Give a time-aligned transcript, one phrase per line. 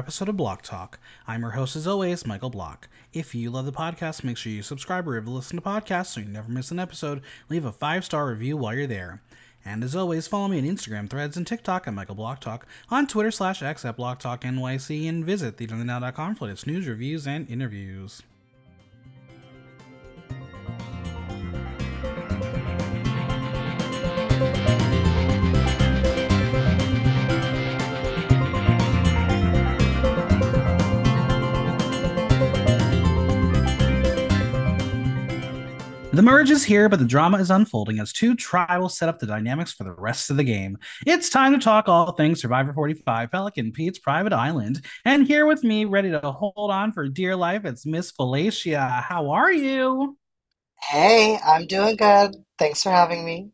[0.00, 0.98] episode of Block Talk.
[1.28, 2.88] I'm your host, as always, Michael Block.
[3.12, 6.26] If you love the podcast, make sure you subscribe or listen to podcasts so you
[6.26, 7.20] never miss an episode.
[7.50, 9.20] Leave a five star review while you're there.
[9.62, 13.06] And as always, follow me on Instagram, Threads, and TikTok at Michael Block Talk, on
[13.06, 17.46] Twitter slash X at Block Talk NYC, and visit theeternetnow.com for its news, reviews, and
[17.50, 18.22] interviews.
[36.12, 39.26] The merge is here, but the drama is unfolding as two tribals set up the
[39.26, 40.76] dynamics for the rest of the game.
[41.06, 44.84] It's time to talk all things Survivor 45, Pelican Pete's Private Island.
[45.04, 49.04] And here with me, ready to hold on for dear life, it's Miss Fellatia.
[49.04, 50.18] How are you?
[50.82, 52.34] Hey, I'm doing good.
[52.58, 53.50] Thanks for having me.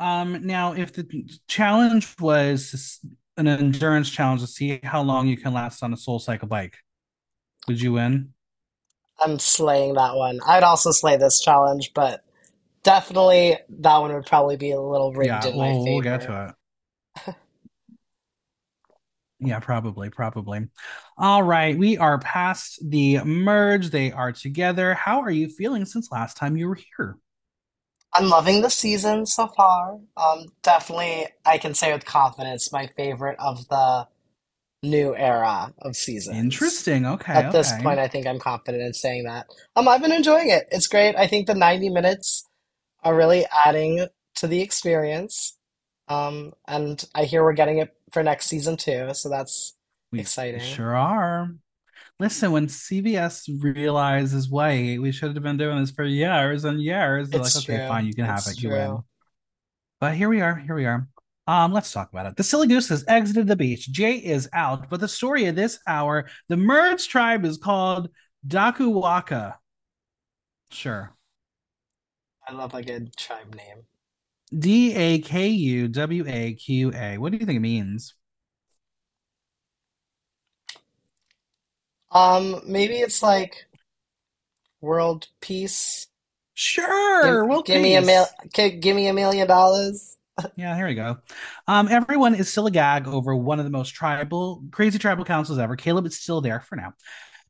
[0.00, 1.06] Um, now, if the
[1.48, 3.00] challenge was
[3.38, 6.76] an endurance challenge to see how long you can last on a soul cycle bike,
[7.68, 8.31] would you win?
[9.20, 10.40] I'm slaying that one.
[10.46, 12.24] I'd also slay this challenge, but
[12.82, 16.22] definitely that one would probably be a little rigged Yeah, in my we'll, we'll get
[16.22, 16.26] favor.
[16.26, 16.54] to it.
[19.40, 20.68] Yeah, probably, probably.
[21.18, 23.90] All right, we are past the merge.
[23.90, 24.94] They are together.
[24.94, 27.16] How are you feeling since last time you were here?
[28.14, 29.98] I'm loving the season so far.
[30.16, 34.06] Um, definitely, I can say with confidence, my favorite of the
[34.82, 36.36] new era of seasons.
[36.36, 37.06] Interesting.
[37.06, 39.46] Okay, At this point, I think I'm confident in saying that.
[39.76, 40.66] Um, I've been enjoying it.
[40.70, 41.14] It's great.
[41.16, 42.48] I think the 90 minutes
[43.04, 45.56] are really adding to the experience.
[46.08, 49.74] Um, and I hear we're getting it for next season too, so that's
[50.10, 50.60] We exciting.
[50.60, 51.54] sure are.
[52.18, 57.30] Listen, when CBS realizes, wait, we should have been doing this for years and years,
[57.30, 58.62] they're like, It's okay, fine, you can have It's it.
[58.62, 58.78] You true.
[58.78, 58.98] win.
[60.00, 60.54] But here we are.
[60.56, 61.08] Here we are.
[61.46, 62.36] Um, let's talk about it.
[62.36, 63.90] The Silly Goose has exited the beach.
[63.90, 68.10] Jay is out, but the story of this hour, the merged tribe is called
[68.46, 69.54] Dakuwaqa.
[70.70, 71.14] Sure.
[72.46, 73.84] I love like a good tribe name.
[74.56, 77.18] D A K U W A Q A.
[77.18, 78.14] What do you think it means?
[82.10, 83.66] Um, maybe it's like
[84.80, 86.08] world peace.
[87.22, 88.74] Give, Sure, world give me a mil, peace.
[88.80, 90.16] give me a million dollars.
[90.56, 91.18] Yeah, here we go.
[91.66, 95.76] Um, everyone is still agag over one of the most tribal, crazy tribal councils ever.
[95.76, 96.94] Caleb is still there for now.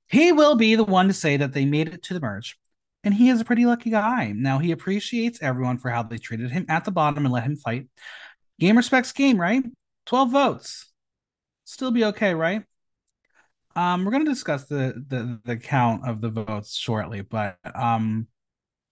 [0.08, 2.58] He will be the one to say that they made it to the merge.
[3.04, 4.32] And he is a pretty lucky guy.
[4.34, 7.56] Now, he appreciates everyone for how they treated him at the bottom and let him
[7.56, 7.88] fight.
[8.60, 9.64] Game respects game, right?
[10.06, 10.86] 12 votes.
[11.64, 12.64] Still be okay, right?
[13.74, 18.26] Um, we're going to discuss the, the the count of the votes shortly, but um,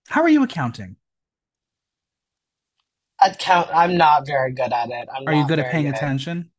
[0.08, 0.96] how are you accounting?
[3.22, 3.68] I'd count.
[3.74, 5.08] I'm not very good at it.
[5.14, 6.50] I'm Are you not good at very paying good at attention?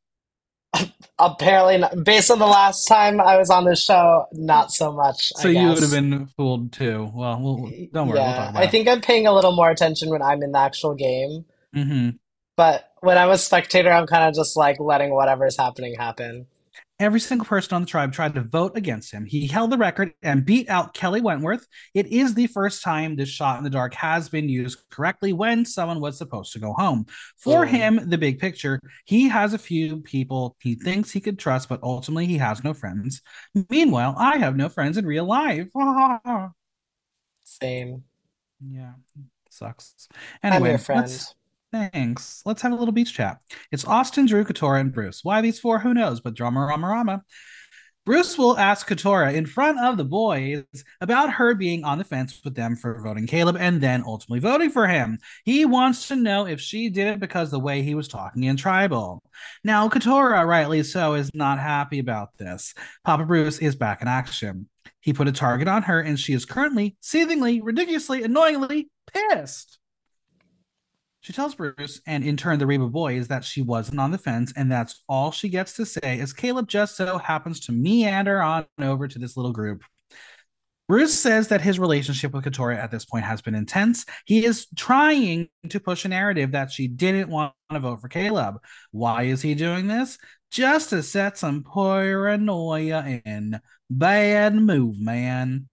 [1.20, 5.34] Apparently, not, based on the last time I was on this show, not so much,
[5.34, 5.92] So I you would have guess.
[5.92, 7.12] been fooled too.
[7.14, 9.70] Well, we'll don't worry, we'll talk Yeah, I about think I'm paying a little more
[9.72, 11.84] attention when I'm in the actual game, it.
[11.86, 12.10] hmm
[12.58, 16.48] but when I'm a spectator, I'm kind of just like letting whatever's happening happen.
[17.02, 19.26] Every single person on the tribe tried to vote against him.
[19.26, 21.66] He held the record and beat out Kelley Wentworth.
[21.96, 25.66] It is the first time this shot in the dark has been used correctly when
[25.66, 27.08] someone was supposed to go home.
[27.38, 31.70] For him, the big picture, he has a few people he thinks he could trust,
[31.70, 33.24] but ultimately he has no friends.
[33.72, 35.70] Meanwhile, I have no friends in real life.
[37.44, 38.04] same.
[38.64, 38.92] yeah,
[39.50, 40.08] sucks.
[40.44, 41.02] I'm your Anyway, friend.
[41.02, 41.34] let's
[41.72, 42.42] Thanks.
[42.46, 43.38] Let's have a little beach chat.
[43.72, 45.24] It's Austin, Drew, Katurah, and Bruce.
[45.24, 45.80] Why these four?
[45.80, 46.20] Who knows?
[46.20, 47.24] But drama, rama, rama.
[48.04, 50.64] Bruce will ask Katurah in front of the boys
[51.02, 54.72] about her being on the fence with them for voting Caleb and then ultimately voting
[54.72, 55.20] for him.
[55.46, 58.58] He wants to know if she did it because the way he was talking in
[58.58, 59.22] tribal.
[59.64, 62.74] Now, Katurah, rightly so, is not happy about this.
[63.06, 64.68] Papa Bruce is back in action.
[65.00, 69.78] He put a target on her, and she is currently, seethingly, ridiculously, annoyingly pissed.
[71.22, 74.52] She tells Bruce and in turn the Reba boys that she wasn't on the fence,
[74.56, 78.66] and that's all she gets to say as Caleb just so happens to meander on
[78.80, 79.84] over to this little group.
[80.88, 84.06] Bruce says that his relationship with Katurah at this point has been intense.
[84.26, 88.56] He is trying to push a narrative that she didn't want to vote for Caleb.
[88.92, 90.18] Why is he doing this?
[90.50, 93.62] Just to set some paranoia in.
[93.90, 95.70] Bad move, man.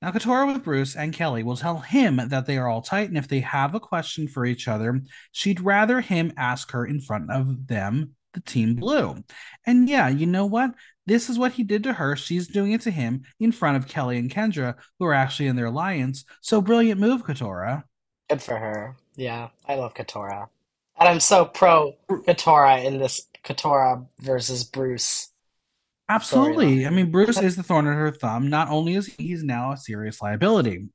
[0.00, 3.18] Now, Katurah with Bruce and Kelly will tell him that they are all tight, and
[3.18, 5.00] if they have a question for each other,
[5.32, 9.24] she'd rather him ask her in front of them, the Team Blue.
[9.66, 10.72] And yeah, you know what?
[11.06, 12.14] This is what he did to her.
[12.14, 15.56] She's doing it to him in front of Kelly and Kendra, who are actually in
[15.56, 16.24] their alliance.
[16.42, 17.82] So brilliant move, Katurah.
[18.28, 18.96] Good for her.
[19.16, 20.48] Yeah, I love Katurah.
[21.00, 25.32] And I'm so pro Katurah in this Katurah versus Bruce
[26.08, 26.86] Absolutely.
[26.86, 28.48] I mean, Bruce is the thorn in her thumb.
[28.48, 30.88] Not only is he, he's now a serious liability.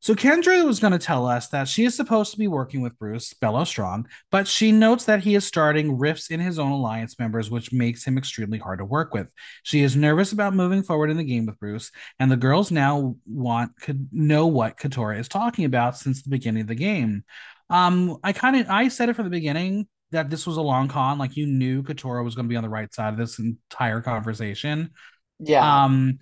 [0.00, 2.98] So Kendra was going to tell us that she is supposed to be working with
[2.98, 7.18] Bruce Belo Strong, but she notes that he is starting rifts in his own alliance
[7.18, 9.28] members, which makes him extremely hard to work with.
[9.62, 11.90] She is nervous about moving forward in the game with Bruce,
[12.20, 16.62] and the girls now want could know what Katurah is talking about since the beginning
[16.62, 17.24] of the game.
[17.68, 20.88] Um, I kind of I said it from the beginning that this was a long
[20.88, 23.38] con, like you knew Katurah was going to be on the right side of this
[23.38, 24.90] entire conversation.
[25.38, 25.84] Yeah.
[25.84, 26.18] Um,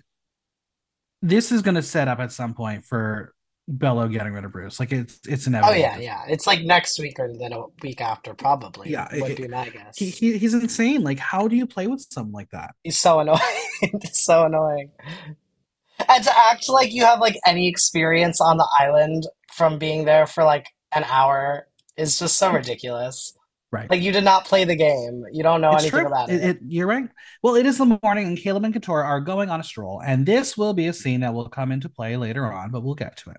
[1.21, 3.33] this is going to set up at some point for
[3.69, 4.79] Belo getting rid of Bruce.
[4.79, 5.75] Like it's it's inevitable.
[5.75, 6.21] Oh yeah, yeah.
[6.27, 9.65] It's like next week or then a week after, probably, Yeah, would it, be my
[9.65, 9.97] he, guess.
[9.97, 11.01] he he's insane.
[11.03, 12.75] Like how do you play with someone like that?
[12.83, 13.39] He's so annoying.
[14.13, 14.91] So annoying.
[16.07, 20.25] And to act like you have like any experience on the island from being there
[20.27, 21.67] for like an hour
[21.97, 23.34] is just so ridiculous.
[23.75, 23.89] Right.
[23.89, 25.23] Like you did not play the game.
[25.33, 26.07] You don't know It's anything true.
[26.07, 26.43] about It, it.
[26.43, 27.09] it you're right.
[27.43, 30.25] Well, it is the morning, and Caleb and Katurah are going on a stroll, and
[30.25, 33.17] this will be a scene that will come into play later on, but we'll get
[33.17, 33.37] to it.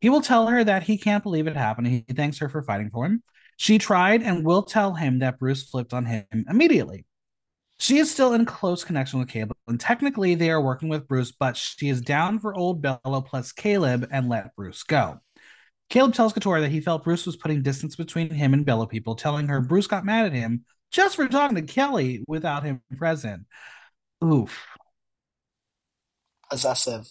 [0.00, 1.86] He will tell her that he can't believe it happened.
[1.86, 3.22] He thanks her for fighting for him.
[3.56, 7.06] She tried and will tell him that Bruce flipped on him immediately.
[7.78, 11.32] She is still in close connection with Caleb, and technically they are working with Bruce,
[11.32, 15.20] but she is down for old Belo plus Caleb and let Bruce go.
[15.92, 19.14] Caleb tells Katurah that he felt Bruce was putting distance between him and Belo people,
[19.14, 23.42] telling her Bruce got mad at him just for talking to Kelly without him present.
[24.24, 24.58] Oof.
[26.48, 27.06] Possessive.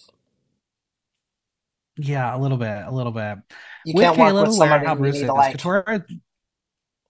[1.95, 3.37] Yeah, a little bit, a little bit.
[3.85, 6.03] You With can't Caleb with aware somebody how Bruce is, like Katurah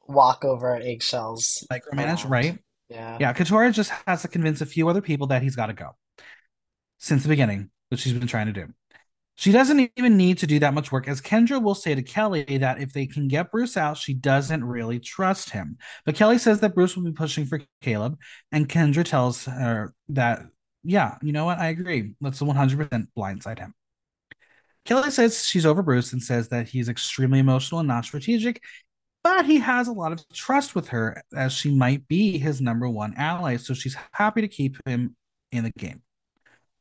[0.09, 2.29] walk over eggshells micromanage, around.
[2.31, 2.59] right?
[2.89, 3.17] Yeah.
[3.17, 5.91] Yeah, Katurah just has to convince a few other people that he's got to go
[6.97, 8.73] since the beginning, which she's been trying to do.
[9.41, 12.43] She doesn't even need to do that much work, as Kendra will say to Kelly
[12.59, 15.79] that if they can get Bruce out, she doesn't really trust him.
[16.05, 18.19] But Kelly says that Bruce will be pushing for Caleb,
[18.51, 20.43] and Kendra tells her that,
[20.83, 21.57] yeah, you know what?
[21.57, 22.13] I agree.
[22.21, 23.73] Let's 100% blindside him.
[24.85, 28.61] Kelly says she's over Bruce and says that he's extremely emotional and not strategic,
[29.23, 32.87] but he has a lot of trust with her as she might be his number
[32.87, 33.57] one ally.
[33.57, 35.15] So she's happy to keep him
[35.51, 36.03] in the game.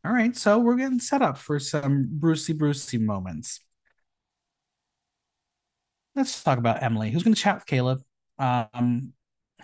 [0.05, 3.61] All right, so we're getting set up for some Brucey Brucey moments.
[6.17, 8.01] Let's talk about Emily, who's going to chat with Caleb.
[8.39, 9.13] Um,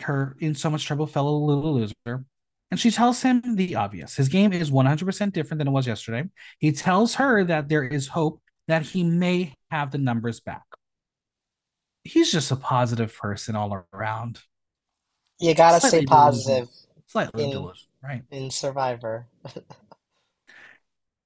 [0.00, 2.24] her in so much trouble fellow little loser.
[2.70, 4.16] And she tells him the obvious.
[4.16, 6.28] His game is 100% different than it was yesterday.
[6.58, 10.64] He tells her that there is hope that he may have the numbers back.
[12.04, 14.40] He's just a positive person all around.
[15.40, 16.32] You gotta stay Slightly delusional.
[16.32, 16.68] positive
[17.06, 18.22] Slightly in delusional, right?
[18.30, 19.26] in Survivor.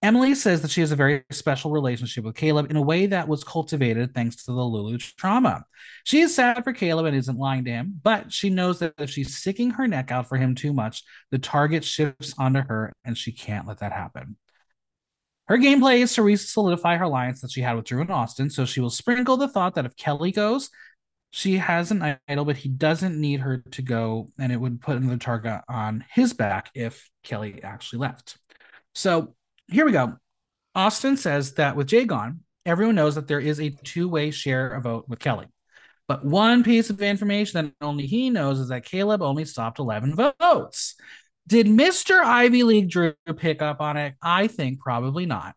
[0.03, 3.29] Emily says that she has a very special relationship with Caleb in a way that
[3.29, 5.65] was cultivated thanks to the Lulu trauma.
[6.05, 9.11] She is sad for Caleb and isn't lying to him, but she knows that if
[9.11, 13.17] she's sticking her neck out for him too much, the target shifts onto her and
[13.17, 14.37] she can't let that happen.
[15.49, 18.65] Her gameplay is to solidify her alliance that she had with Drew and Austin, so
[18.65, 20.71] she will sprinkle the thought that if Kelly goes,
[21.33, 24.97] she has an idol, but he doesn't need her to go, and it would put
[24.97, 28.39] another target on his back if Kelly actually left.
[28.95, 29.35] So
[29.71, 30.17] here we go.
[30.75, 34.71] Austin says that with Jay gone, everyone knows that there is a two way share
[34.71, 35.47] a vote with Kelly.
[36.09, 40.17] But one piece of information that only he knows is that Caleb only stopped 11
[40.17, 40.97] votes.
[41.47, 42.23] Did Mr.
[42.23, 44.15] Ivy League Drew pick up on it?
[44.23, 45.55] I think probably not.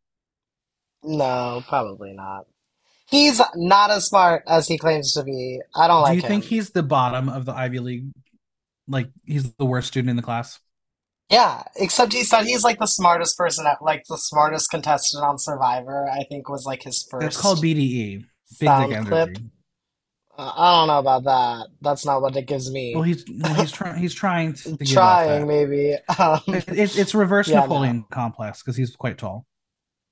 [1.03, 2.45] No, probably not.
[3.09, 5.59] He's not as smart as he claims to be.
[5.75, 8.11] I don't Do like Do you think he's the bottom of the Ivy League?
[8.87, 10.59] Like he's the worst student in the class?
[11.33, 15.39] Yeah, except he said he's like the smartest person at like the smartest contestant on
[15.39, 18.25] Survivor, I think was like his That's called first BDE,
[18.59, 19.29] Big Dick sound clip.
[19.29, 19.51] Energy.
[20.37, 21.67] Uh, I don't know about that.
[21.81, 23.03] That's not what it gives Well, me.
[23.03, 25.47] he's well, he's trying he's trying to give off Trying that.
[25.47, 25.95] maybe.
[26.19, 27.67] Um, It, it, it's reverse yeah, no.
[27.67, 29.45] Napoleon complex because he's quite tall.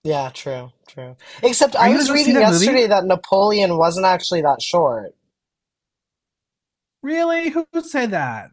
[0.04, 1.16] Yeah, true, true.
[1.44, 2.66] Except Are I you gonna was go see reading that movie?
[2.66, 5.14] yesterday that Napoleon wasn't actually that short.
[7.04, 7.50] Really?
[7.50, 8.52] Who would say that?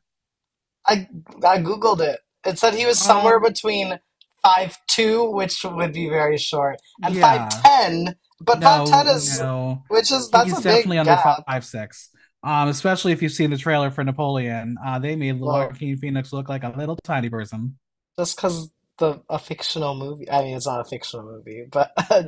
[0.87, 1.09] I
[1.45, 2.21] I googled it.
[2.47, 3.99] It said he was somewhere Um, between
[4.43, 7.61] five two, which would be very short, and five yeah.
[7.63, 8.17] ten.
[8.41, 9.83] But five No, ten is, no.
[9.89, 11.45] which is that's He's a definitely big under gap.
[11.49, 12.11] five six.
[12.45, 14.77] Um, especially if you've seen the trailer for Napoleon.
[14.85, 17.79] Uh, they made Well, Joaquin Phoenix look like a little tiny person.
[18.19, 20.31] just because the a fictional movie.
[20.31, 22.25] I mean, it's not a fictional movie, but a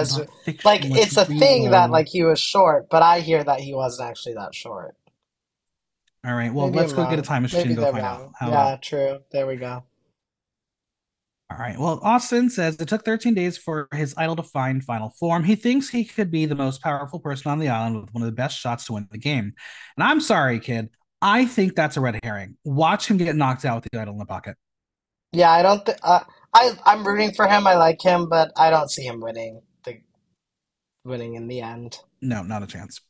[0.00, 0.18] It's dramatized.
[0.18, 0.28] not
[0.64, 1.90] Like fictional, it's it's a thing that real.
[1.90, 4.94] like he was short, but I hear that he wasn't actually that short.
[6.26, 8.04] All right, well, Maybe let's go get a time machine Maybe and go they're find
[8.04, 8.20] out.
[8.20, 8.32] wrong.
[8.38, 8.70] How about?
[8.70, 9.18] Yeah, true.
[9.30, 9.84] There we go.
[11.48, 11.78] All right.
[11.78, 15.44] Well, Austin says it took 13 days for his idol to find final form.
[15.44, 18.26] He thinks he could be the most powerful person on the island with one of
[18.26, 19.52] the best shots to win the game.
[19.96, 20.90] And I'm sorry, kid.
[21.22, 22.56] I think that's a red herring.
[22.64, 24.56] Watch him get knocked out with the idol in the pocket.
[25.32, 26.20] Yeah, I don't think uh,
[26.52, 27.66] I I'm rooting for him.
[27.66, 30.00] I like him, but I don't see him winning the
[31.04, 31.98] winning in the end.
[32.20, 33.00] No, not a chance.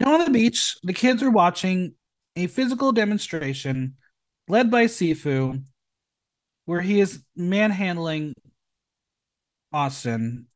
[0.00, 1.94] Now on the beach, the kids are watching
[2.36, 3.96] a physical demonstration
[4.48, 5.62] led by Sifu,
[6.66, 8.34] where he is manhandling
[9.72, 10.46] Austin.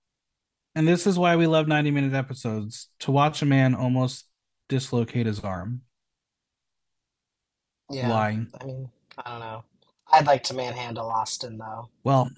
[0.75, 4.27] And this is why we love 90 minute episodes to watch a man almost
[4.69, 5.83] dislocate his arm.
[7.91, 8.47] Yeah, Why?
[8.61, 9.65] I mean, I don't know.
[10.13, 11.89] I'd like to manhandle Austin though.
[12.05, 12.31] Well,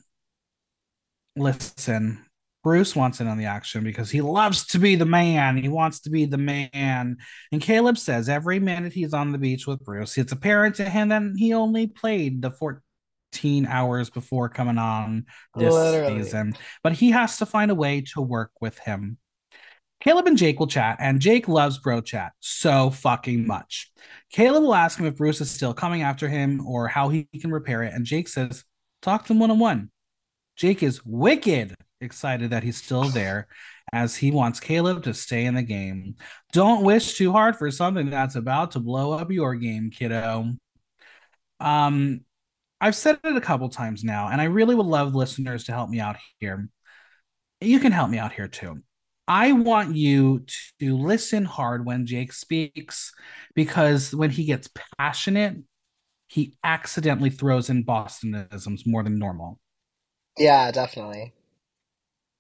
[1.36, 2.24] listen,
[2.62, 5.56] Bruce wants in on the action because he loves to be the man.
[5.56, 7.16] He wants to be the man.
[7.50, 11.08] And Caleb says every minute he's on the beach with Bruce, it's apparent to him
[11.08, 15.26] that he only played the 14 hours before coming on
[15.56, 16.22] this Literally.
[16.22, 16.54] season,
[16.84, 19.18] but he has to find a way to work with him.
[20.00, 23.92] Caleb and Jake will chat, and Jake loves bro chat so fucking much.
[24.32, 27.52] Caleb will ask him if Bruce is still coming after him or how he can
[27.52, 28.64] repair it, and Jake says,
[29.00, 29.90] Talk to him one on one.
[30.56, 33.48] Jake is wicked excited that he's still there
[33.92, 36.16] as he wants Caleb to stay in the game.
[36.52, 40.52] Don't wish too hard for something that's about to blow up your game, kiddo.
[41.60, 42.20] Um,
[42.80, 45.88] I've said it a couple times now, and I really would love listeners to help
[45.88, 46.68] me out here.
[47.60, 48.82] You can help me out here too.
[49.28, 50.44] I want you
[50.80, 53.12] to listen hard when Jake speaks
[53.54, 54.68] because when he gets
[54.98, 55.58] passionate,
[56.26, 59.60] he accidentally throws in Bostonisms more than normal.
[60.38, 61.34] Yeah, definitely.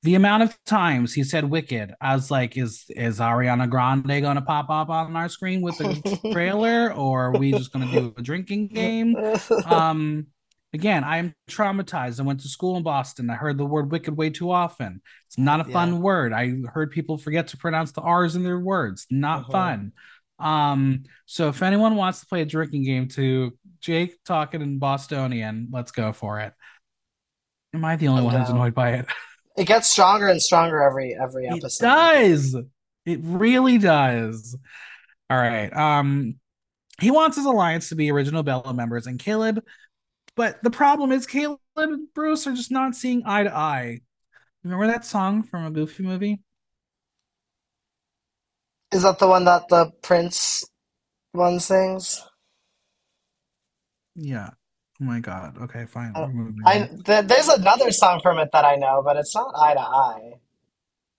[0.02, 4.42] The amount of times he said wicked i was like is is ariana grande gonna
[4.42, 5.94] pop up on our screen with a
[6.32, 9.16] trailer or are we just gonna do a drinking game?
[9.64, 10.26] Um
[10.74, 12.18] again i'm traumatized.
[12.18, 13.30] I went to school in boston.
[13.30, 15.02] I heard the word wicked way too often.
[15.28, 15.98] It's not a fun Yeah.
[15.98, 16.32] word.
[16.32, 19.06] I heard people forget to pronounce the r's in their words.
[19.10, 19.52] Not Mhm.
[19.52, 19.92] fun.
[20.38, 25.68] Um so if anyone wants to play a drinking game to jake talking in bostonian
[25.72, 26.52] let's go for it.
[27.74, 29.06] Am i the only one who's annoyed by it
[29.56, 31.84] It gets stronger and stronger every every episode.
[31.84, 32.56] It does.
[33.04, 34.56] It really does.
[35.28, 35.72] All right.
[35.72, 36.36] Um,
[37.00, 39.62] he wants his alliance to be original Belo members and Caleb,
[40.36, 44.00] but the problem is Caleb and Bruce are just not seeing eye to eye.
[44.62, 46.40] Remember that song from a Goofy movie?
[48.92, 50.64] Is that the one that the Prince
[51.32, 52.22] one sings?
[54.14, 54.50] Yeah.
[55.02, 55.58] Oh my god.
[55.62, 56.12] Okay, fine.
[56.14, 56.28] Uh,
[56.64, 59.80] I th there's another song from it that I know, but it's not Eye to
[59.80, 60.32] Eye.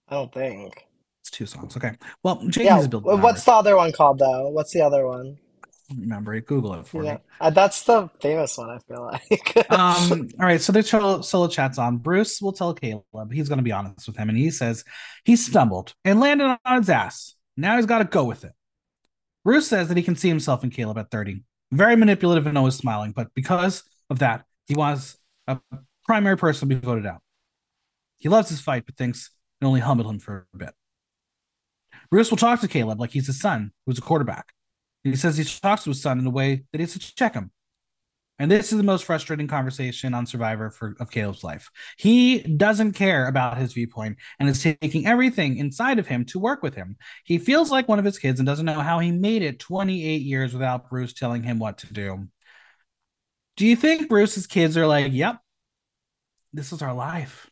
[0.08, 0.86] I don't think.
[1.22, 1.76] It's two songs.
[1.76, 1.98] Okay.
[2.24, 4.50] Well, Yeah, to what's the other one called though?
[4.50, 5.38] What's the other one?
[5.96, 6.46] Remember it.
[6.48, 7.20] Google it for Yeah, me.
[7.42, 9.68] uh, that's the famous one, I feel like.
[9.70, 11.98] Um, all right, so there's solo, solo chat's on.
[11.98, 14.84] Bruce will tell Caleb he's going to be honest with him, and he says
[15.24, 17.36] he stumbled and landed on his ass.
[17.58, 18.54] Now he's got to go with it.
[19.44, 21.44] Bruce says that he can see himself in Caleb at 30.
[21.74, 25.60] Very manipulative and always smiling, but because of that, he wants a
[26.06, 27.22] primary person to be voted out.
[28.20, 30.74] He loves his fight, but thinks it only humbled him for a bit.
[32.12, 34.54] Bruce will talk to Caleb like he's his son, who's a quarterback.
[35.04, 37.52] He says he talks to his son in a way that he's to check him.
[38.40, 41.70] And this is the most frustrating conversation on Survivor for of Caleb's life.
[41.98, 46.64] He doesn't care about his viewpoint and is taking everything inside of him to work
[46.64, 46.98] with him.
[47.26, 50.24] He feels like one of his kids and doesn't know how he made it 28
[50.24, 52.28] years without Bruce telling him what to do.
[53.56, 55.38] Do you think Bruce's kids are like, "Yep,
[56.54, 57.50] this is our life"?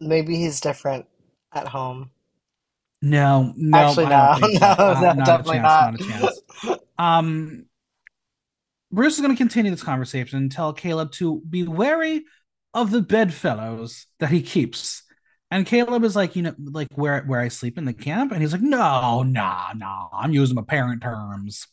[0.00, 1.06] Maybe he's different
[1.52, 2.10] at home.
[3.02, 4.46] No, no, Actually, no, so.
[4.48, 5.62] no, Uh, no, not definitely chance.
[5.62, 5.80] not.
[5.80, 6.42] Not a chance.
[6.98, 7.66] Um,
[8.94, 12.24] Bruce is going to continue this conversation and tell Caleb to be wary
[12.72, 15.02] of the bedfellows that he keeps.
[15.50, 18.40] And Caleb is like, you know, like where where I sleep in the camp, and
[18.40, 21.66] he's like, no, nah, nah, I'm using my parent terms.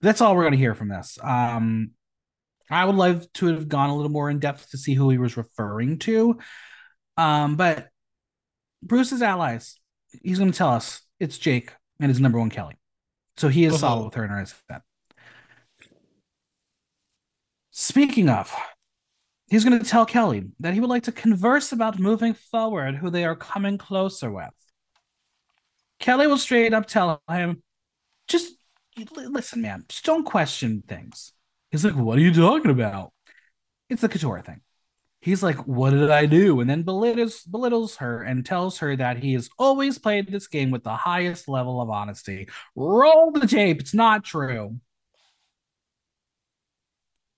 [0.00, 1.18] That's all we're going to hear from this.
[1.22, 1.92] Um,
[2.70, 5.18] I would love to have gone a little more in depth to see who he
[5.18, 6.38] was referring to.
[7.16, 7.88] Um, but
[8.82, 9.78] Bruce's allies,
[10.22, 12.76] he's going to tell us it's Jake and his number one Kelly.
[13.36, 14.04] So he is solid Mhm.
[14.06, 14.82] with her in her set.
[17.78, 18.56] Speaking of,
[19.50, 23.10] he's going to tell Kelly that he would like to converse about moving forward who
[23.10, 24.48] they are coming closer with.
[26.00, 27.62] Kelly will straight up tell him,
[28.28, 28.54] just
[29.14, 31.32] listen, man, just don't question things.
[31.70, 33.12] He's like, what are you talking about?
[33.90, 34.62] It's the Katurah thing.
[35.20, 36.60] He's like, what did I do?
[36.60, 40.70] And then belittles, belittles her and tells her that he has always played this game
[40.70, 42.48] with the highest level of honesty.
[42.74, 43.80] Roll the tape.
[43.80, 44.80] It's not true.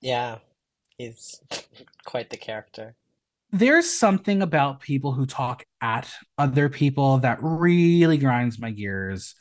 [0.00, 0.38] Yeah,
[0.96, 1.40] he's
[2.04, 2.94] quite the character.
[3.50, 9.34] there's something about people who talk at other people that really grinds my gears.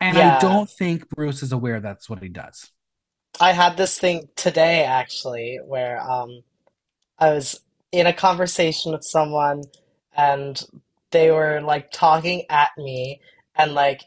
[0.00, 2.70] And I don't think Bruce is aware that's what he does.
[3.40, 6.42] I had this thing today actually where um
[7.18, 7.60] I was
[7.92, 9.64] in a conversation with someone
[10.16, 10.62] and
[11.10, 13.20] they were like talking at me
[13.56, 14.02] and like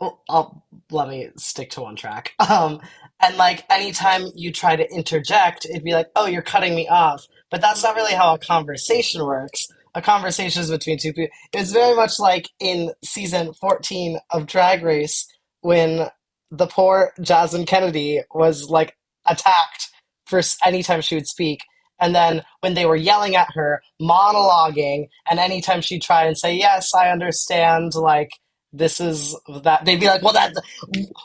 [0.00, 2.32] well, I'll let me stick to one track.
[2.50, 2.80] Um,
[3.20, 7.26] and like anytime you try to interject, it'd be like, "Oh, you're cutting me off."
[7.50, 9.66] But that's not really how a conversation works.
[9.94, 11.34] A conversation is between two people.
[11.52, 15.26] It's very much like in season 14 of Drag Race
[15.62, 16.08] when
[16.50, 18.96] the poor Jasmine Kennedie was like
[19.26, 19.90] attacked
[20.26, 21.60] for anytime she would speak.
[22.00, 26.54] And then when they were yelling at her, monologuing, and anytime she'd try and say,
[26.54, 28.30] Yes, I understand, like,
[28.72, 30.52] this is that they'd be like well that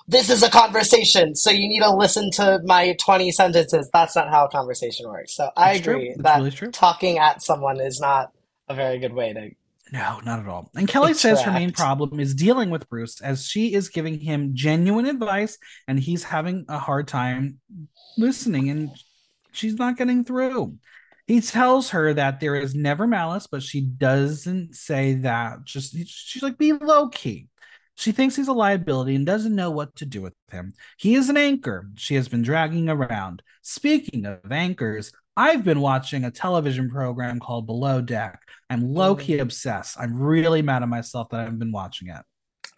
[0.08, 4.30] this is a conversation so you need to listen to my 20 sentences that's not
[4.30, 6.72] how a conversation works so i agree that really true.
[6.72, 8.32] talking at someone is not
[8.68, 9.52] a very good way to
[9.92, 10.72] No, not at all.
[10.76, 14.56] And Kelly says her main problem is dealing with Bruce as she is giving him
[14.56, 17.60] genuine advice and he's having a hard time
[18.18, 18.90] listening and
[19.52, 20.78] she's not getting through.
[21.28, 25.64] He tells her that there is never malice, but she doesn't say that.
[25.64, 27.48] Just she's like, be low key.
[27.96, 30.74] She thinks he's a liability and doesn't know what to do with him.
[30.98, 33.42] He is an anchor she has been dragging around.
[33.62, 38.40] Speaking of anchors, I've been watching a television program called Below Deck.
[38.70, 39.20] I'm low Mm.
[39.22, 39.98] key obsessed.
[40.00, 42.22] I'm really mad at myself that I've been watching it.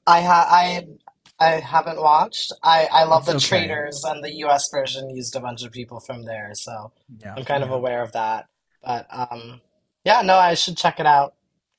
[0.05, 0.85] i ha- i
[1.39, 3.39] i haven't watched i i love It's the okay.
[3.39, 7.45] traders and the us version used a bunch of people from there so Yeah, i'm
[7.45, 7.75] kind of yeah.
[7.75, 8.47] aware of that
[8.83, 9.61] but um
[10.03, 11.35] yeah no i should check it out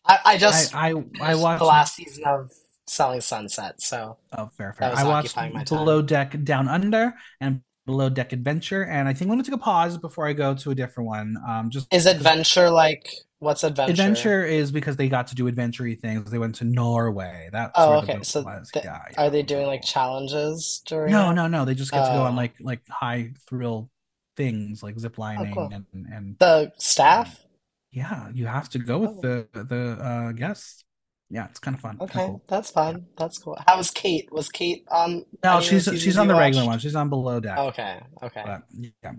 [0.06, 2.50] i i I just I I finished the watched last season of
[2.86, 4.90] selling sunset so oh fair that fair.
[4.90, 9.12] was I watched occupying my Below Deck Down Under and Below Deck Adventure, and I
[9.14, 11.36] think I'm gonna take a pause before I go to a different one.
[11.46, 14.04] Um, just Is because adventure like what's adventure?
[14.04, 16.30] adventure is because they got to do adventure things.
[16.30, 17.48] They went to Norway.
[17.52, 18.22] That's Oh, okay.
[18.22, 19.30] So th Yeah, are yeah.
[19.30, 21.64] they doing like challenges during no, no, no.
[21.64, 23.90] They just get to go on Oh, like like high thrill
[24.36, 25.72] things like zip oh, cool.
[25.72, 27.44] and and The staff?
[27.90, 30.84] yeah, you have to go with Oh, the the uh guests.
[31.30, 32.20] Yeah, it's kind of fun, okay.
[32.24, 32.42] cool.
[32.48, 33.06] That's fun.
[33.16, 33.58] That's cool.
[33.66, 34.28] How was Kate?
[34.32, 36.78] Was Kate on No, she's she's on the regular one.
[36.78, 37.66] She's on below deck.
[37.66, 38.44] Okay, okay.
[38.44, 38.62] But
[39.02, 39.12] yeah.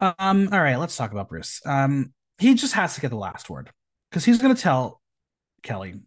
[0.00, 1.60] Um, all right, let's talk about Bruce.
[1.66, 3.70] Um, he just has to get the last word
[4.10, 5.00] because he's gonna tell
[5.62, 6.00] Kelly.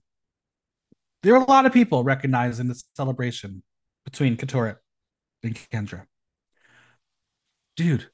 [1.22, 3.64] There are a lot of people recognizing the celebration
[4.04, 4.78] between Katurah
[5.44, 6.06] and Kendra.
[7.78, 8.10] Dude,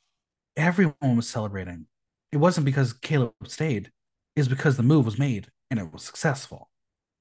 [0.55, 1.87] everyone was celebrating.
[2.31, 3.91] It wasn't because Caleb stayed,
[4.35, 6.69] it's because the move was made and it was successful.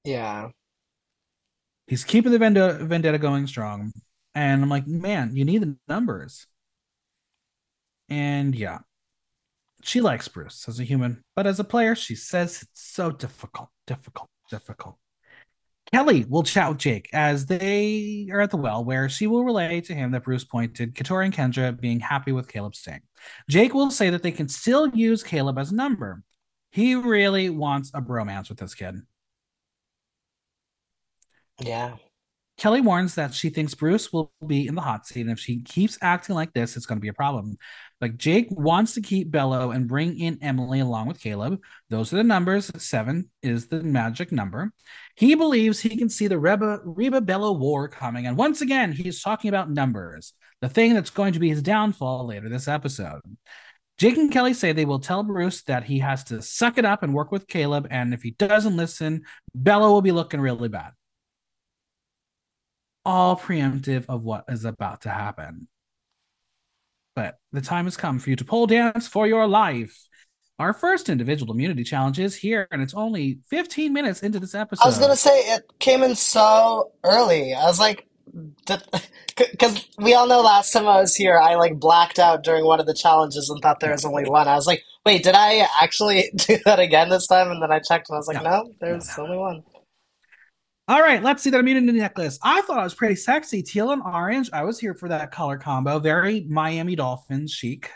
[0.03, 0.49] Yeah.
[1.87, 3.91] He's keeping the vendetta, vendetta going strong.
[4.35, 6.45] And I'm like, man, you need the numbers.
[8.09, 8.79] And yeah,
[9.81, 13.69] she likes Bruce as a human, but as a player, she says it's so difficult,
[13.87, 14.97] difficult, difficult.
[15.91, 19.81] Kelly will chat with Jake as they are at the well, where she will relay
[19.81, 23.01] to him that Bruce pointed Katurah and Kendra being happy with Caleb staying.
[23.49, 26.21] Jake will say that they can still use Caleb as a number.
[26.71, 29.01] He really wants a bromance with this kid.
[31.59, 31.95] Yeah.
[32.57, 35.61] Kelly warns that she thinks Bruce will be in the hot seat, and if she
[35.61, 37.57] keeps acting like this, it's going to be a problem.
[38.01, 41.61] Like Jake wants to keep Belo and bring in Emily along with Caleb.
[41.89, 42.71] Those are the numbers.
[42.81, 44.71] Seven is the magic number.
[45.15, 49.21] He believes he can see the Reba, Reba Belo war coming, and once again, he's
[49.21, 53.21] talking about numbers, the thing that's going to be his downfall later this episode.
[53.97, 57.03] Jake and Kelly say they will tell Bruce that he has to suck it up
[57.03, 59.23] and work with Caleb, and if he doesn't listen,
[59.57, 60.91] Belo will be looking really bad
[63.05, 65.67] all preemptive of what is about to happen.
[67.19, 70.07] But the time has come for you to pole dance for your life.
[70.57, 74.85] Our first individual immunity challenge is here, and it's only 15 minutes into this episode.
[74.85, 77.53] I was gonna say it came in so early.
[77.53, 78.07] I was like,
[78.65, 82.79] because we all know last time I was here, I like blacked out during one
[82.79, 84.47] of the challenges and thought there was only one.
[84.47, 87.51] I was like, wait, did I actually do that again this time?
[87.51, 89.63] And then I checked and I was like, no, no, no, no, there's only one.
[90.89, 92.39] All right, let's see that immunity necklace.
[92.41, 93.61] I thought it was pretty sexy.
[93.61, 94.49] Teal and orange.
[94.51, 95.99] I was here for that color combo.
[95.99, 97.91] Very Miami Dolphins chic.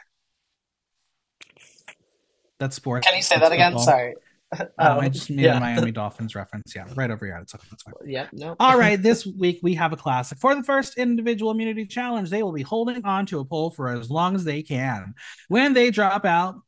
[2.59, 3.07] That's sports.
[3.07, 3.79] Can you say That's that again?
[3.79, 4.13] Sorry.
[4.55, 5.59] Um, I Oh, just made a.
[5.59, 6.75] Miami Dolphins reference.
[6.75, 7.41] Yeah, right over your head.
[7.41, 7.65] It's okay.
[7.71, 7.93] That's fine.
[8.05, 8.57] Yep, nope.
[8.59, 10.37] All right, this week we have a classic.
[10.37, 13.89] For the first individual immunity challenge, they will be holding on to a pole for
[13.89, 15.15] as long as they can.
[15.47, 16.61] When they drop out,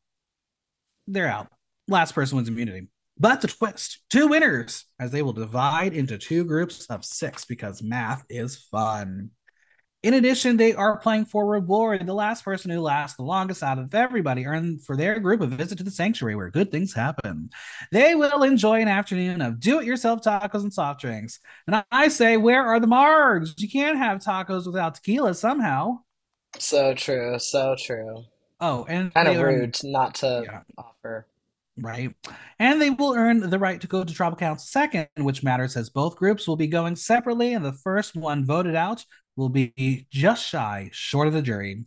[1.05, 1.49] they're out.
[1.87, 2.87] Last person wins immunity.
[3.17, 7.81] But the twist two winners, as they will divide into two groups of six because
[7.81, 9.31] math is fun.
[10.03, 12.05] In addition, they are playing for reward.
[12.05, 15.47] The last person who lasts the longest out of everybody earn for their group a
[15.47, 17.49] visit to the sanctuary where good things happen.
[17.91, 21.39] They will enjoy an afternoon of do it yourself tacos and soft drinks.
[21.65, 23.53] And I say, where are the margs?
[23.57, 26.01] You can't have tacos without tequila somehow.
[26.59, 28.25] So true, so true.
[28.59, 31.25] Oh, and Kind of earn, rude not to yeah, offer.
[31.77, 32.13] Right.
[32.59, 35.89] And they will earn the right to go to Tribal Council second, which matters as
[35.89, 39.03] both groups will be going separately, and the first one voted out
[39.35, 41.85] will be just shy, short of the jury.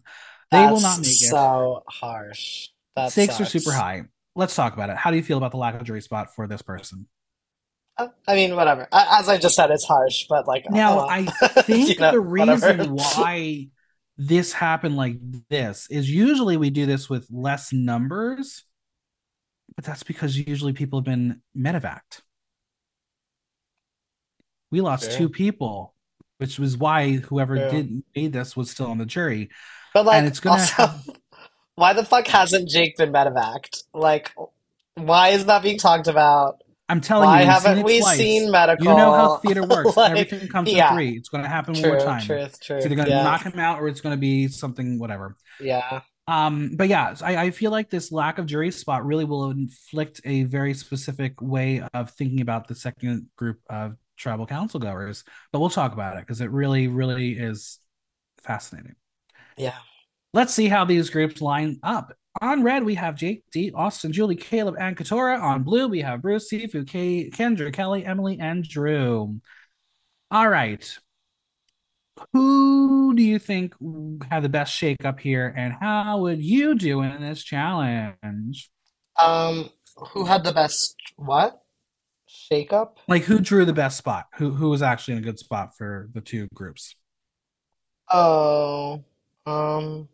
[0.51, 1.29] They will not make That's it.
[1.29, 2.69] so harsh.
[2.97, 4.05] That Stakes are super high.
[4.35, 4.97] Let's talk about it.
[4.97, 7.07] How do you feel about the lack of jury spot for this person?
[7.97, 8.87] Uh, I mean, whatever.
[8.93, 11.65] As I just said, it's harsh, but like, Now, oh I well.
[11.69, 13.69] You think know, the reason why
[14.17, 15.17] this happened like
[15.49, 18.65] this is usually we do this with less numbers,
[19.79, 22.23] but that's because usually people have been medevaced.
[24.73, 25.95] We lost two people,
[26.39, 27.69] which was why whoever true.
[27.71, 29.51] did made this was still on the jury,
[29.95, 31.09] But and like, it's gonna also, have.
[31.77, 33.85] why the fuck hasn't Jake been medevaced?
[33.95, 34.33] Like,
[34.97, 36.61] why is that being talked about?
[36.89, 38.17] I'm telling you, Why seen haven't we twice.
[38.19, 38.85] seen medical?
[38.93, 39.97] You know how theater works.
[39.97, 41.11] Like, Everything comes yeah, three.
[41.11, 42.21] It's going to happen one more true, time.
[42.21, 42.97] truth, It's either truth.
[42.97, 45.37] going to Yeah, knock him out or it's going to be something whatever.
[45.61, 46.01] yeah.
[46.29, 50.21] Um, but yeah, I, I feel like this lack of jury spot really will inflict
[50.27, 55.25] a very specific way of thinking about the second group of tribal council goers.
[55.53, 57.79] But we'll talk about it because it really, really is
[58.43, 58.97] fascinating.
[59.57, 59.79] Yeah.
[60.35, 62.13] Let's see how these groups line up.
[62.43, 65.41] On red, we have Jake, Dee, Austin, Julie, Caleb, and Katurah.
[65.41, 69.41] On blue, we have Bruce, Sifu, K, Kendra, Kelly, Emily, and Drew.
[70.31, 70.99] All right.
[72.33, 73.75] Who do you think
[74.31, 78.71] had the best shakeup here, and how would you do in this challenge?
[79.21, 81.63] Um, who had the best what?
[82.27, 82.99] Shake up?
[83.09, 84.27] Like, who drew the best spot?
[84.37, 86.95] Who who was actually in a good spot for the two groups?
[88.11, 89.05] Oh,
[89.47, 90.09] um,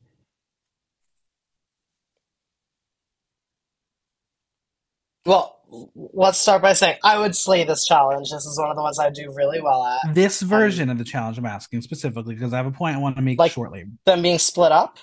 [5.27, 5.61] well,
[5.95, 8.31] let's start by saying I would slay this challenge.
[8.31, 10.15] This is one of the ones I do really well at.
[10.15, 13.01] This And version of the challenge, I'm asking specifically because I have a point I
[13.01, 13.85] want to make like shortly.
[14.07, 14.99] them being split up,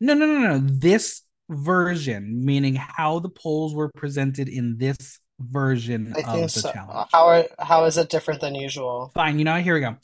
[0.00, 0.58] No, no, no, no.
[0.58, 6.72] This version, meaning how the polls were presented in this version I of the so.
[6.72, 7.08] challenge.
[7.12, 9.10] How are how is it different than usual?
[9.14, 9.96] Fine, you know, here we go.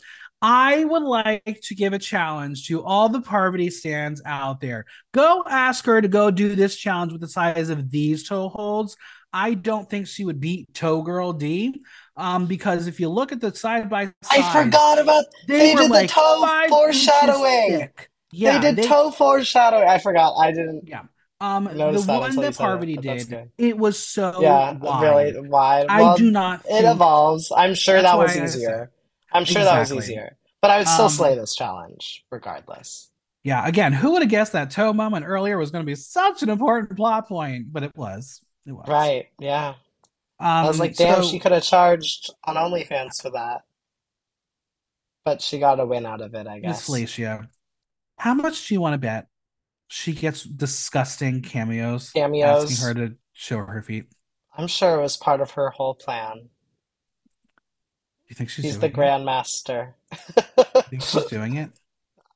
[0.42, 4.86] I would like to give a challenge to all the Parvati stands out there.
[5.12, 8.96] Go ask her to go do this challenge with the size of these toe holds.
[9.32, 11.80] I don't think she would beat Toe Girl Dee.
[12.16, 15.74] Um, because if you look at the side by side, I forgot about they they
[15.74, 17.78] did the like toe foreshadowing.
[17.78, 18.10] thick.
[18.32, 19.88] They did they toe foreshadowing.
[19.88, 20.34] I forgot.
[20.38, 21.02] I didn't yeah.
[21.42, 25.34] Um, the one that said it, Parvati did, it was so Yeah, wide.
[25.34, 25.86] really wide.
[25.88, 27.50] I do not it evolves.
[27.56, 28.90] I'm sure that was why I said easier.
[29.32, 30.36] I'm sure that was easier.
[30.60, 33.10] But I would still slay Um, this challenge regardless.
[33.42, 36.42] yeah, again, who would have guessed that toe moment earlier was going to be such
[36.42, 37.72] an important plot point?
[37.72, 38.42] But it was.
[38.66, 38.86] It was.
[38.88, 39.74] Right, yeah.
[40.62, 43.62] I was Um, like, damn, she could have charged on OnlyFans for that.
[45.24, 46.88] But she got a win out of it, I Miss guess.
[46.88, 47.48] Fellatia,
[48.18, 49.28] how much do you want to bet
[49.88, 54.06] she gets disgusting cameos cameos asking her to show her feet?
[54.56, 56.50] I'm sure it was part of her whole plan.
[58.28, 58.92] you think she's She's the it?
[58.94, 59.94] Grandmaster.
[60.78, 61.70] You think she's doing it?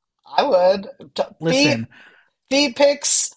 [0.27, 0.89] I would.
[1.41, 1.87] Listen,
[2.51, 3.34] feet pics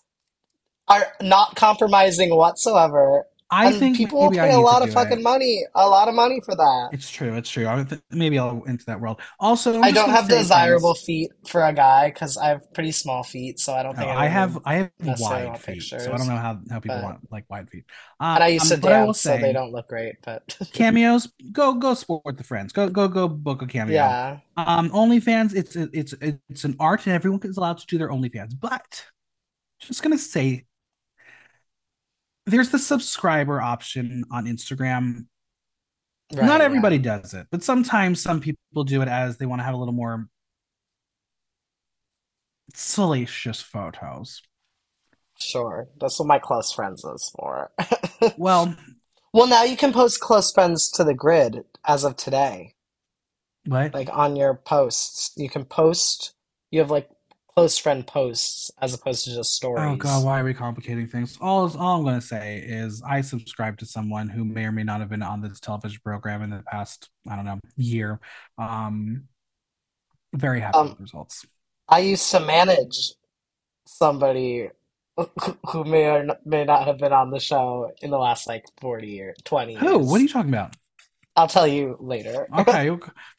[0.88, 3.26] are not compromising whatsoever.
[3.50, 5.24] I And think people will pay a lot of fucking it.
[5.24, 6.92] money, a lot of money for that.
[6.92, 7.34] It's true.
[7.36, 7.68] It's true.
[7.68, 9.20] I th- maybe I'll into that world.
[9.40, 11.06] Also, I'm I don't have desirable things.
[11.06, 14.12] feet for a guy because I have pretty small feet, so I don't No, think
[14.12, 17.32] I have I have wide feet, so I don't know how how people But want
[17.32, 17.86] like wide feet.
[18.34, 20.16] and I used to Um, but I will dance, so they don't look great.
[20.24, 21.28] But cameos.
[21.52, 22.74] Go go sport the friends.
[22.74, 23.94] Go go go book a cameo.
[23.94, 25.56] yeah, Um, OnlyFans.
[25.56, 28.60] It's it's it's an art, and everyone is allowed to do their OnlyFans.
[28.60, 29.06] But
[29.80, 30.66] just gonna say,
[32.48, 35.26] there's the subscriber option on Instagram.
[36.32, 39.60] Not right, yeah, everybody does it, but sometimes some people do it as they want
[39.60, 40.28] to have a little more
[42.74, 44.42] salacious photos.
[45.40, 45.88] sure.
[46.00, 47.72] That's what my close friends is for.
[48.38, 48.76] Well,
[49.34, 52.74] Well, now you can post close friends to the grid as of today.
[53.66, 53.94] what?
[53.94, 56.34] Like on your posts, you can post.
[56.72, 57.10] You have like
[57.58, 59.84] close friend posts as opposed to just stories.
[59.84, 61.40] Oh God, why are we complicating things?
[61.42, 65.00] All all I'm gonna say is I subscribe to someone who may or may not
[65.00, 68.20] have been on this television program in the past, I don't know, year.
[68.60, 69.24] Um,
[70.36, 71.48] very happy with Um, the results.
[71.90, 73.14] I used to manage
[73.88, 74.70] somebody
[75.70, 79.20] who may or may not have been on the show in the last like 40
[79.22, 79.98] or 20 Who?
[79.98, 80.76] What are you talking about?
[81.38, 82.48] I'll tell you later.
[82.58, 82.90] Okay,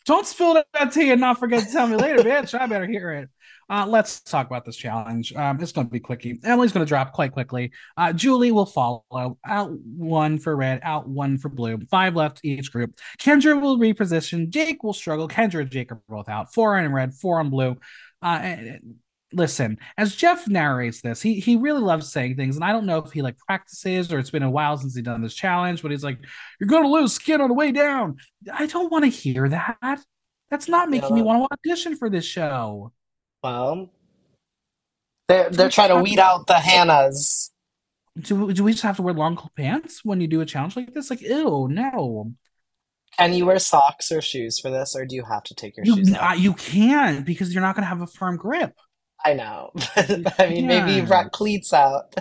[0.06, 2.58] don't spill that tea and not forget to tell me later, bitch.
[2.58, 3.28] I better hear it.
[3.68, 5.34] Uh, let's talk about this challenge.
[5.34, 6.38] Um, it's going to be quickie.
[6.44, 7.72] Emily's going to drop quite quickly.
[7.96, 9.38] Uh, Julie will follow.
[9.44, 11.78] Out one for red, out one for blue.
[11.90, 12.94] Five left each group.
[13.18, 14.48] Kendra will reposition.
[14.48, 15.28] Jake will struggle.
[15.28, 16.54] Kendra and Jake are both out.
[16.54, 17.76] Four in red, four on blue.
[18.22, 18.94] Uh, and,
[19.32, 22.98] listen, as Jeff narrates this, he he really loves saying things, and I don't know
[22.98, 25.90] if he like practices or it's been a while since he done this challenge, but
[25.90, 26.18] he's like,
[26.58, 28.16] "You're going to lose skin on the way down."
[28.52, 30.00] I don't want to hear that.
[30.50, 32.92] That's not making yeah, me want to audition for this show.
[33.42, 33.90] Well,
[35.28, 37.50] they're they're trying to weed out the Hannahs.
[38.18, 40.92] Do, do we just have to wear long pants when you do a challenge like
[40.92, 41.08] this?
[41.08, 42.32] Like, ew, no.
[43.16, 45.86] Can you wear socks or shoes for this, or do you have to take your
[45.86, 46.38] you, shoes out?
[46.38, 48.74] You can because you're not going to have a firm grip.
[49.24, 49.72] I know.
[49.96, 50.84] I mean, yeah.
[50.84, 52.14] maybe you brought cleats out.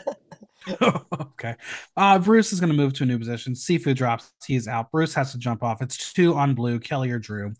[0.81, 1.55] okay.
[1.95, 3.53] Uh, Bruce is going to move to a new position.
[3.53, 4.31] Sifu drops.
[4.45, 4.91] He's out.
[4.91, 5.81] Bruce has to jump off.
[5.81, 6.79] It's two on blue.
[6.79, 7.53] Kelly or Drew.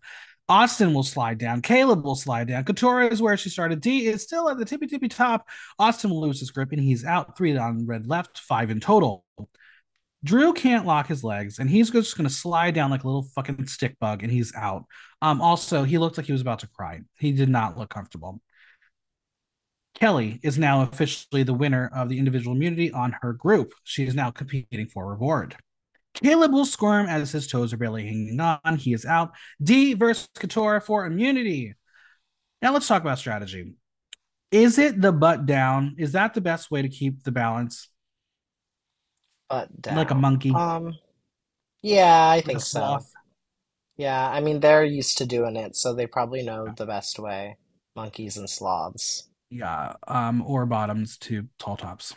[0.50, 1.62] Austin will slide down.
[1.62, 2.64] Caleb will slide down.
[2.64, 3.82] Katurah is where she started.
[3.82, 5.48] Dee is still at the tippy tippy top.
[5.78, 7.38] Austin will lose his grip and he's out.
[7.38, 9.26] Three on red left, five in total.
[10.24, 13.28] Drew can't lock his legs and he's just going to slide down like a little
[13.36, 14.86] fucking stick bug and he's out.
[15.22, 17.02] Um, also, he looked like he was about to cry.
[17.20, 18.42] He did not look comfortable.
[20.00, 23.74] Kelly is now officially the winner of the individual immunity on her group.
[23.84, 25.56] She is now competing for reward.
[26.14, 28.78] Caleb will squirm as his toes are barely hanging on.
[28.78, 29.32] He is out.
[29.62, 31.74] Dee versus Katurah for immunity.
[32.62, 33.74] Now let's talk about strategy.
[34.52, 35.96] Is it the butt down?
[35.98, 37.90] Is that the best way to keep the balance?
[39.50, 39.96] Butt down.
[39.96, 40.52] Like a monkey.
[40.52, 40.94] Um
[41.82, 43.00] yeah, I like think so.
[43.98, 47.58] Yeah, I mean they're used to doing it, so they probably know the best way.
[47.96, 49.27] Monkeys and sloths.
[49.50, 52.14] Yeah, um, or bottoms to tall tops.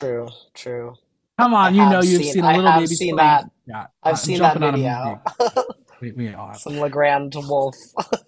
[0.00, 0.94] True, true.
[1.38, 2.86] Come on, I you know you've seen, seen a little I baby.
[2.86, 3.44] Seen that.
[3.66, 5.20] Yeah, I've uh, seen that video.
[6.00, 7.76] we, we all Some Legrand wolf.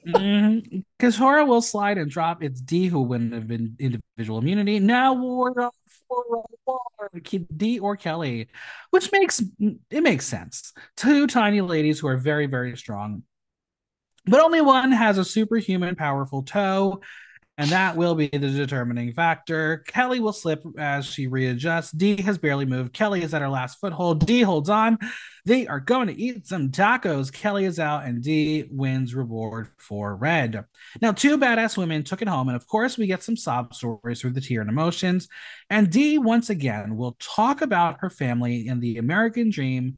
[0.07, 0.79] mm-hmm.
[0.99, 2.43] Katurah will slide and drop.
[2.43, 4.81] It's Dee who win the individual immunity.
[4.81, 5.71] Now we're
[6.09, 7.11] for
[7.57, 8.49] Dee or Kelly,
[8.91, 9.43] which makes
[9.91, 10.73] it makes sense.
[10.97, 13.23] Two tiny ladies who are very very strong,
[14.27, 17.01] but only one has a superhuman powerful toe
[17.59, 19.79] and that will be the determining factor.
[19.87, 21.91] Kelly will slip as she readjusts.
[21.91, 22.93] Dee has barely moved.
[22.93, 24.27] Kelly is at her last foothold.
[24.27, 24.99] Dee holds on.
[25.47, 27.33] They are going to eat some tacos.
[27.33, 30.65] Kelly is out, and Dee wins reward for red.
[31.01, 34.21] Now, two badass women took it home, and of course, we get some sob stories
[34.21, 35.29] through the tear and emotions.
[35.71, 39.97] And Dee, once again, will talk about her family and the American dream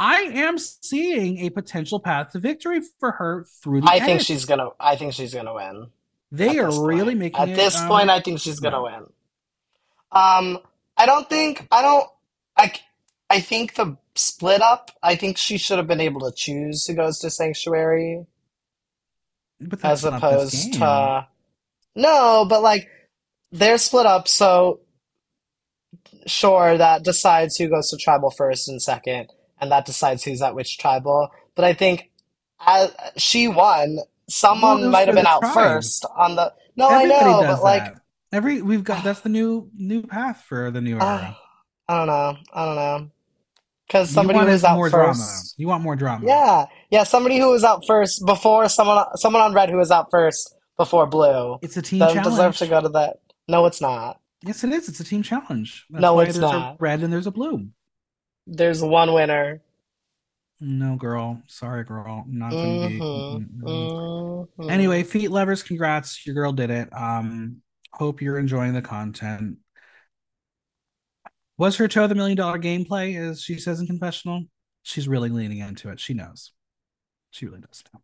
[0.00, 3.90] I am seeing a potential path to victory for her through the.
[3.90, 4.06] I edit.
[4.06, 4.70] think she's gonna.
[4.80, 5.88] I think she's gonna win.
[6.32, 7.18] They are really point.
[7.18, 8.08] making at it, this um, point.
[8.08, 9.04] I think she's gonna win.
[10.10, 10.58] Um,
[10.96, 12.08] I don't think I don't.
[12.56, 12.72] I
[13.28, 14.90] I think the split up.
[15.02, 18.24] I think she should have been able to choose who goes to sanctuary,
[19.82, 21.26] as opposed to
[21.94, 22.46] no.
[22.48, 22.88] But like
[23.52, 24.80] they're split up, so
[26.26, 30.54] sure that decides who goes to tribal first and second, and that decides who's at
[30.54, 31.30] which tribal.
[31.54, 32.10] But I think
[32.66, 36.52] as, she won someone might have been out first on the.
[36.76, 37.94] No, Everybody I know, but like
[38.32, 41.04] every we've got that's the new new path for the new era.
[41.04, 41.34] Uh,
[41.88, 42.36] I don't know.
[42.52, 43.10] I don't know.
[43.86, 45.18] Because somebody who was out more first.
[45.18, 45.40] Drama.
[45.56, 46.24] You want more drama.
[46.24, 47.02] Yeah, yeah.
[47.02, 51.06] Somebody who was out first before someone someone on red who was out first before
[51.06, 51.58] blue.
[51.60, 52.24] It's a team challenge.
[52.24, 53.16] Deserves to go to that.
[53.48, 54.20] No, it's not.
[54.42, 54.88] Yes, it is.
[54.88, 55.86] It's a team challenge.
[55.90, 56.74] That's no, it's there's not.
[56.74, 57.66] A red and there's a blue.
[58.50, 59.62] There's one winner.
[60.60, 61.40] No, girl.
[61.46, 62.24] Sorry, girl.
[62.28, 63.64] Not gonna mm-hmm.
[63.64, 63.72] be.
[63.72, 64.70] Mm-hmm.
[64.70, 66.26] Anyway, feet lovers, congrats.
[66.26, 66.88] Your girl did it.
[66.92, 69.58] Um, hope you're enjoying the content.
[71.56, 74.44] Was her toe the million dollar gameplay, as she says in confessional?
[74.82, 76.00] She's really leaning into it.
[76.00, 76.52] She knows.
[77.30, 78.00] She really does know.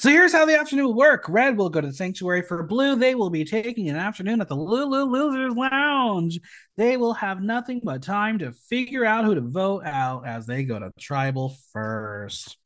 [0.00, 1.28] So here's how the afternoon will work.
[1.28, 2.96] Red will go to the sanctuary for blue.
[2.96, 6.40] They will be taking an afternoon at the Lulu Losers Lounge.
[6.78, 10.64] They will have nothing but time to figure out who to vote out as they
[10.64, 12.56] go to tribal first.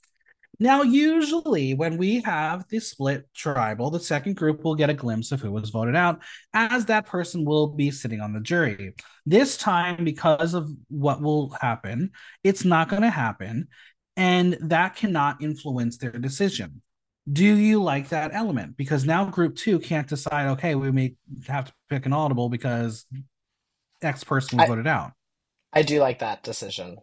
[0.61, 5.33] Now, usually when we have the split tribal, the second group will get a glimpse
[5.33, 8.95] of who was voted out, as that person will be sitting on the jury.
[9.27, 12.13] This time, because of what will happen,
[12.45, 13.67] it's not going to happen,
[14.17, 16.81] and that cannot influence their decision
[17.31, 18.77] do you like that element?
[18.77, 21.15] Because now group two can't decide okay we may
[21.47, 23.07] have to pick an audible because
[24.03, 25.13] x person was I, voted out.
[25.73, 26.99] I do like that decision.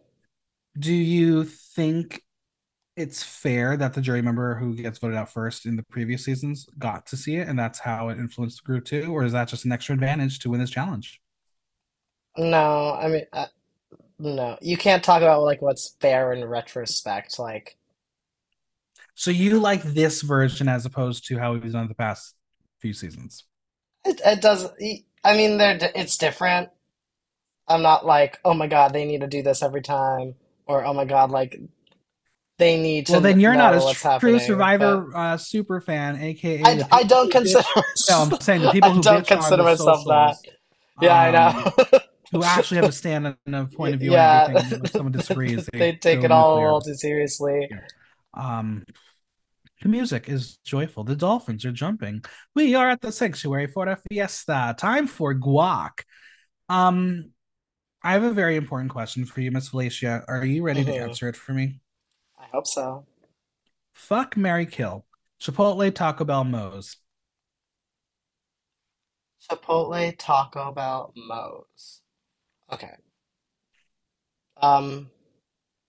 [0.78, 2.22] Do you think
[2.96, 6.66] it's fair that the jury member who gets voted out first in the previous seasons
[6.78, 9.12] got to see it and that's how it influenced group two?
[9.12, 11.20] Or is that just an extra advantage to win this challenge?
[12.38, 13.46] No i mean uh,
[14.22, 17.38] no, you can't talk about like what's fair in retrospect.
[17.40, 17.76] Like,
[19.14, 22.34] So you like this version as opposed to how he's done the past
[22.80, 23.44] few seasons.
[24.04, 24.68] it, it does.
[25.24, 26.70] I mean, they're it's different.
[27.68, 30.34] I'm not like, oh my God, they need to do this every time,
[30.66, 31.58] or oh my God, like
[32.58, 34.32] they need to Well, then you're not a true.
[34.34, 38.08] But Survivor uh, super fan, aka I, I don't consider bitch.
[38.10, 40.36] No, I'm saying the myself, people I who don't consider myself that.
[40.36, 40.44] socials,
[41.00, 41.72] Yeah, I um, know.
[42.32, 44.80] who actually have a stand and a point of view on Yeah, everything.
[44.84, 47.68] If someone disagrees, they they take it all a little too seriously.
[47.70, 47.80] Yeah.
[48.34, 48.84] Um,
[49.82, 51.04] the music is joyful.
[51.04, 52.24] The dolphins are jumping.
[52.54, 54.74] We are at the sanctuary for a fiesta.
[54.78, 56.02] Time for guac.
[56.68, 57.30] Um,
[58.02, 60.24] I have a very important question for you, Miss Fellatia.
[60.28, 61.80] Are you ready to hmm answer it for me?
[62.38, 63.06] I hope so.
[63.94, 65.06] Fuck Mary Kill.
[65.40, 66.98] Chipotle Taco Bell Moe's.
[69.46, 72.00] Chipotle, Taco Bell, Moe's.
[72.72, 72.96] Okay.
[74.56, 75.10] Um,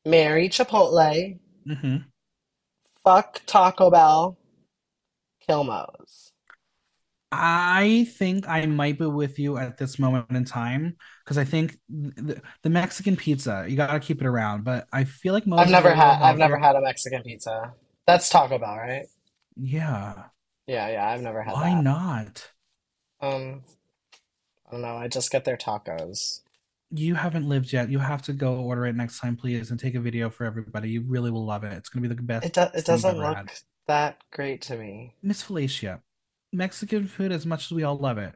[0.06, 2.13] Mary Chipotle, hmm
[3.04, 4.38] fuck Taco Bell,
[5.40, 6.32] kill Moe's.
[7.32, 11.78] I think I might be with you at this moment in time because I think
[11.90, 14.64] the, the Mexican pizza, you gotta keep it around.
[14.64, 17.74] But I feel like I've Moe's a never had I've never had a Mexican pizza.
[18.06, 19.08] That's Taco Bell, right?
[19.56, 20.30] Yeah,
[20.68, 21.86] Yeah, yeah, I've never had why that.
[21.86, 22.52] not?
[23.22, 23.64] Um,
[24.68, 24.98] I don't know.
[24.98, 26.42] I just get their tacos.
[26.96, 27.90] You haven't lived yet.
[27.90, 30.92] You have to go order it next time, please, and take a video for everybody.
[30.92, 31.74] You really will love it.
[31.74, 33.46] It's gonna be the best It do it doesn't ever had.
[33.46, 33.52] look
[33.88, 35.16] that great to me.
[35.24, 36.02] Miss Fellatia,
[36.52, 38.36] Mexican food, as much as we all love it,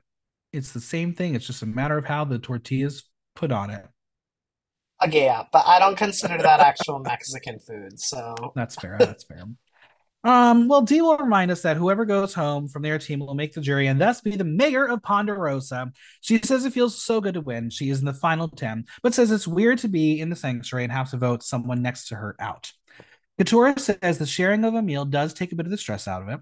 [0.54, 1.36] it's the same thing.
[1.36, 3.04] It's just a matter of how the tortillas
[3.36, 3.86] put on it.
[5.06, 8.98] Okay, yeah, but I don't consider that actual Mexican food, so That's fair.
[8.98, 9.44] That's fair.
[10.24, 13.54] Um, well, Dee will remind us that whoever goes home from their team will make
[13.54, 15.92] the jury and thus be the mayor of Ponderosa.
[16.22, 17.70] She says it feels so good to win.
[17.70, 20.84] She is in the final 10, but says it's weird to be in the sanctuary
[20.84, 22.72] and have to vote someone next to her out.
[23.40, 26.24] Katurah says the sharing of a meal does take a bit of the stress out
[26.24, 26.40] of it.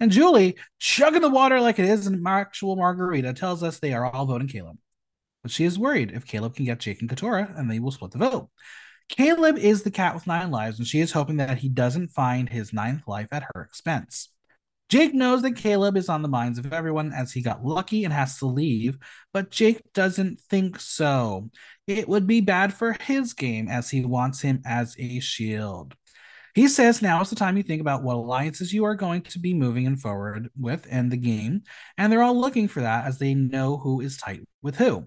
[0.00, 4.06] And Julie, chugging the water like it is an actual margarita, tells us they are
[4.06, 4.78] all voting Caleb.
[5.42, 8.12] But she is worried if Caleb can get Jake and Katurah and they will split
[8.12, 8.48] the vote.
[9.10, 12.48] Caleb is the cat with nine lives, and she is hoping that he doesn't find
[12.48, 14.28] his ninth life at her expense.
[14.88, 18.12] Jake knows that Caleb is on the minds of everyone as he got lucky and
[18.12, 18.98] has to leave,
[19.32, 21.50] but Jake doesn't think so.
[21.86, 25.94] It would be bad for his game as he wants him as a shield.
[26.54, 29.38] He says now is the time you think about what alliances you are going to
[29.38, 31.62] be moving and forward with in the game,
[31.96, 35.06] and they're all looking for that as they know who is tight with who.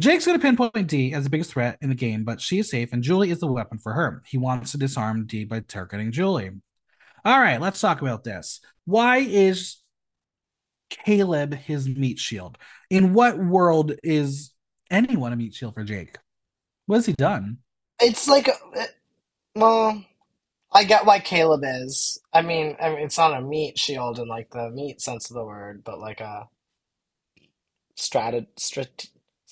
[0.00, 2.70] Jake's going to pinpoint Dee as the biggest threat in the game, but she is
[2.70, 4.22] safe and Julie is the weapon for her.
[4.26, 6.50] He wants to disarm Dee by targeting Julie.
[7.24, 8.60] All right, let's talk about this.
[8.84, 9.78] Why is
[10.88, 12.58] Caleb his meat shield?
[12.90, 14.52] In what world is
[14.90, 16.16] anyone a meat shield for Jake?
[16.86, 17.58] What has he done?
[18.00, 18.84] it's like, uh,
[19.54, 20.04] well,
[20.72, 22.20] I get why Caleb is.
[22.32, 25.34] I mean, I mean, it's not a meat shield in like the meat sense of
[25.34, 26.48] the word, but like a
[27.96, 29.08] strat, strat,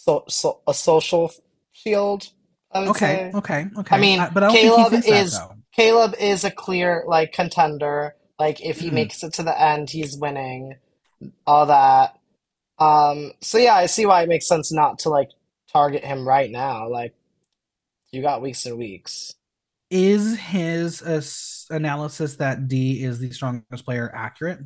[0.07, 1.33] so, so a social
[1.85, 2.23] would
[2.75, 3.33] Okay, say.
[3.35, 5.57] okay, I mean, I, but I don't think he Caleb is that.
[5.75, 8.15] Caleb is a clear like contender.
[8.39, 8.95] Like if he Mm.
[8.95, 10.77] makes it to the end, he's winning.
[11.47, 12.19] All that.
[12.79, 15.31] Um, so yeah, I see why it makes sense not to like
[15.73, 16.89] target him right now.
[16.89, 17.15] Like
[18.13, 19.35] you got weeks and weeks.
[19.91, 21.23] Is his uh,
[21.75, 24.61] analysis that Dee is the strongest player accurate?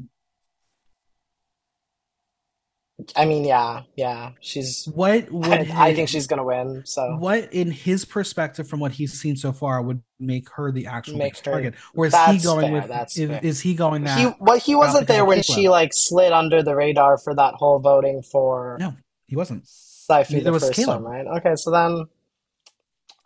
[3.16, 4.32] I mean, yeah, yeah.
[4.40, 8.80] She's What would I, I think she's gonna win, so what in his perspective from
[8.80, 12.38] what he's seen so far would make her the actual her target or is he
[12.38, 15.42] going fair, with that's is, is he going He that well, he wasn't there when
[15.42, 18.94] she like slid under the radar for that whole voting for no
[19.26, 21.26] he wasn't Sifu the was first time, caleb right?
[21.38, 22.06] Okay, so then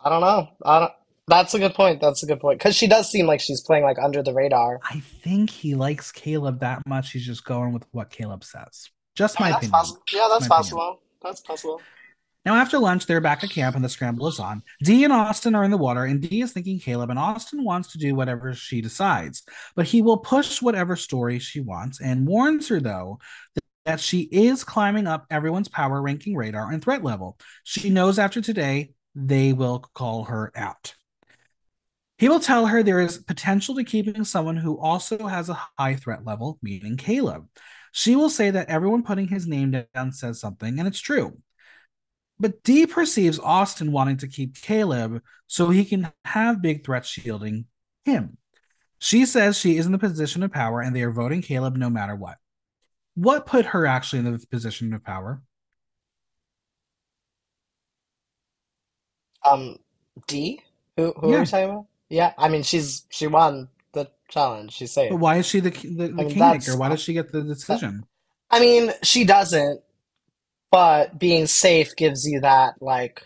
[0.01, 0.49] I don't know.
[0.63, 0.91] I don't.
[1.27, 1.99] That's a good point.
[1.99, 2.59] That's a good point.
[2.59, 4.79] Because she does seem like she's playing like under the radar.
[4.83, 9.39] i think he likes caleb that much he's just going with what caleb says just
[9.39, 10.01] my that's opinion possible.
[10.11, 11.01] Yeah, that's my opinion possible.
[11.21, 11.81] That's possible.
[12.45, 14.61] Now, after lunch, they're back at camp and the scramble is on.
[14.83, 17.91] Dee and Austin are in the water, and Dee is thinking Caleb, and Austin wants
[17.93, 19.41] to do whatever she decides.
[19.75, 23.17] But he will push whatever story she wants and warns her, though,
[23.85, 27.37] that she is climbing up everyone's power ranking radar and threat level.
[27.63, 30.93] She knows after today, they will call her out.
[32.17, 35.95] He will tell her there is potential to keeping someone who also has a high
[35.95, 37.47] threat level, meaning Caleb.
[37.97, 41.41] She will say that everyone putting his name down says something, and it's true.
[42.39, 47.65] But Dee perceives Austin wanting to keep Caleb so he can have big threats shielding
[48.05, 48.37] him.
[48.99, 51.89] She says she is in the position of power and they are voting Caleb no
[51.89, 52.37] matter what.
[53.15, 55.43] What put her actually in the position of power?
[59.43, 59.77] Um,
[60.27, 60.61] Dee?
[60.97, 61.85] Who who are Yeah, we talking about?
[62.09, 64.73] Yeah, I mean she's she won the challenge.
[64.73, 65.11] She's but safe.
[65.19, 66.77] why is she the the, I mean kingmaker?
[66.77, 68.05] Why does she get the that, decision?
[68.51, 69.81] I mean she doesn't,
[70.71, 73.23] but being safe gives you that like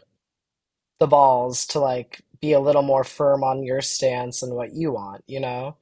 [0.99, 4.91] the balls to like be a little more firm on your stance and what you
[4.93, 5.75] want, you know?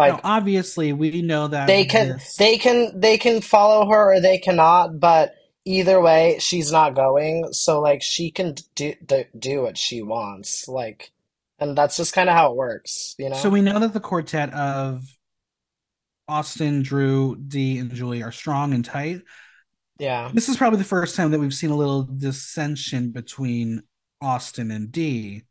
[0.00, 2.36] Now, Like obviously, we know that they can this.
[2.36, 7.52] they can they can follow her or they cannot, but either way she's not going,
[7.52, 10.68] so like she can do do, do what she wants.
[10.68, 11.12] Like
[11.58, 13.36] and that's just kind of how it works, you know.
[13.36, 15.02] So we know that the quartet of
[16.28, 19.22] Austin, Drew, Dee, and Julie are strong and tight.
[19.98, 20.30] Yeah.
[20.32, 23.82] This is probably the first time that we've seen a little dissension between
[24.20, 25.42] Austin and Dee.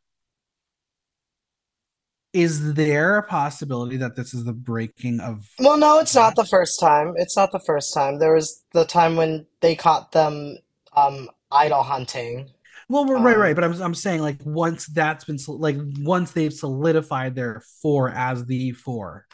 [2.34, 6.46] Is there a possibility that this is the breaking of Well, no, it's not the
[6.46, 7.14] first time.
[7.16, 8.18] It's not the first time.
[8.18, 10.58] There was the time when they caught them
[10.96, 12.50] um idol hunting.
[12.94, 16.32] Well, we're right, right, Um but I'm I'm saying like once that's been like once
[16.32, 19.26] they've solidified their four as the four,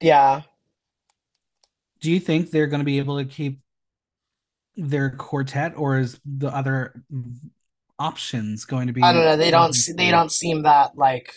[0.00, 0.42] yeah.
[2.00, 3.60] do you think they're going to be able to keep
[4.76, 7.02] their quartet, or is the other
[7.98, 9.02] options going to be?
[9.02, 9.36] I don't know.
[9.36, 11.34] They don't they don't seem that like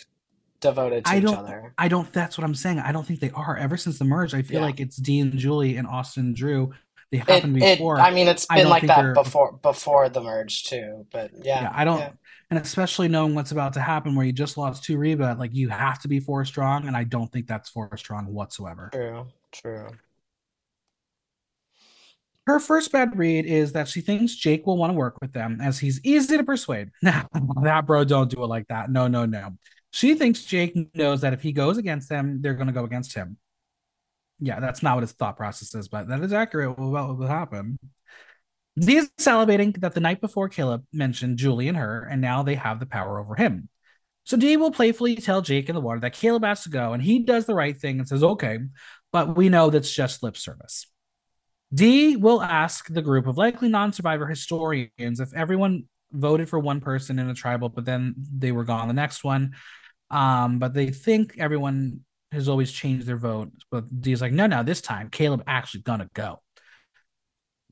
[0.60, 1.36] devoted to I each don't.
[1.36, 1.74] other.
[1.76, 2.12] I don't.
[2.12, 2.78] That's what I'm saying.
[2.78, 3.56] I don't think they are.
[3.56, 4.66] Ever since the merge, I feel Yeah.
[4.66, 6.72] like it's Dean Julie and Austin Drew.
[7.12, 11.06] They It happened it I mean it's been like that before before the merge too,
[11.12, 11.64] but yeah.
[11.64, 11.98] Yeah, I don't.
[11.98, 12.12] Yeah.
[12.50, 15.68] And especially knowing what's about to happen, where you just lost two Reba, like you
[15.68, 18.88] have to be four strong, and I don't think that's four strong whatsoever.
[18.92, 19.26] True.
[19.52, 19.88] True.
[22.46, 25.60] Her first bad read is that she thinks Jake will want to work with them
[25.60, 26.90] as he's easy to persuade.
[27.02, 27.24] Nah,
[27.62, 28.90] that bro, don't do it like that.
[28.90, 29.56] No, no, no.
[29.90, 33.14] She thinks Jake knows that if he goes against them, they're going to go against
[33.14, 33.36] him.
[34.44, 37.26] Yeah, that's not what his thought process is, but that is accurate about what will
[37.28, 37.78] happen.
[38.76, 42.56] Dee is salivating that the night before Caleb mentioned Julie and her, and now they
[42.56, 43.68] have the power over him.
[44.24, 47.00] So Dee will playfully tell Jake in the water that Caleb has to go, and
[47.00, 48.58] he does the right thing and says, okay,
[49.12, 50.86] but we know that's just lip service.
[51.72, 56.80] Dee will ask the group of likely non survivor historians if everyone voted for one
[56.80, 59.52] person in a tribal, but then they were gone the next one.
[60.10, 62.00] Um, but they think everyone
[62.32, 63.52] has always changed their vote.
[63.70, 66.40] But Dee's like, no, no, this time Caleb actually gonna go.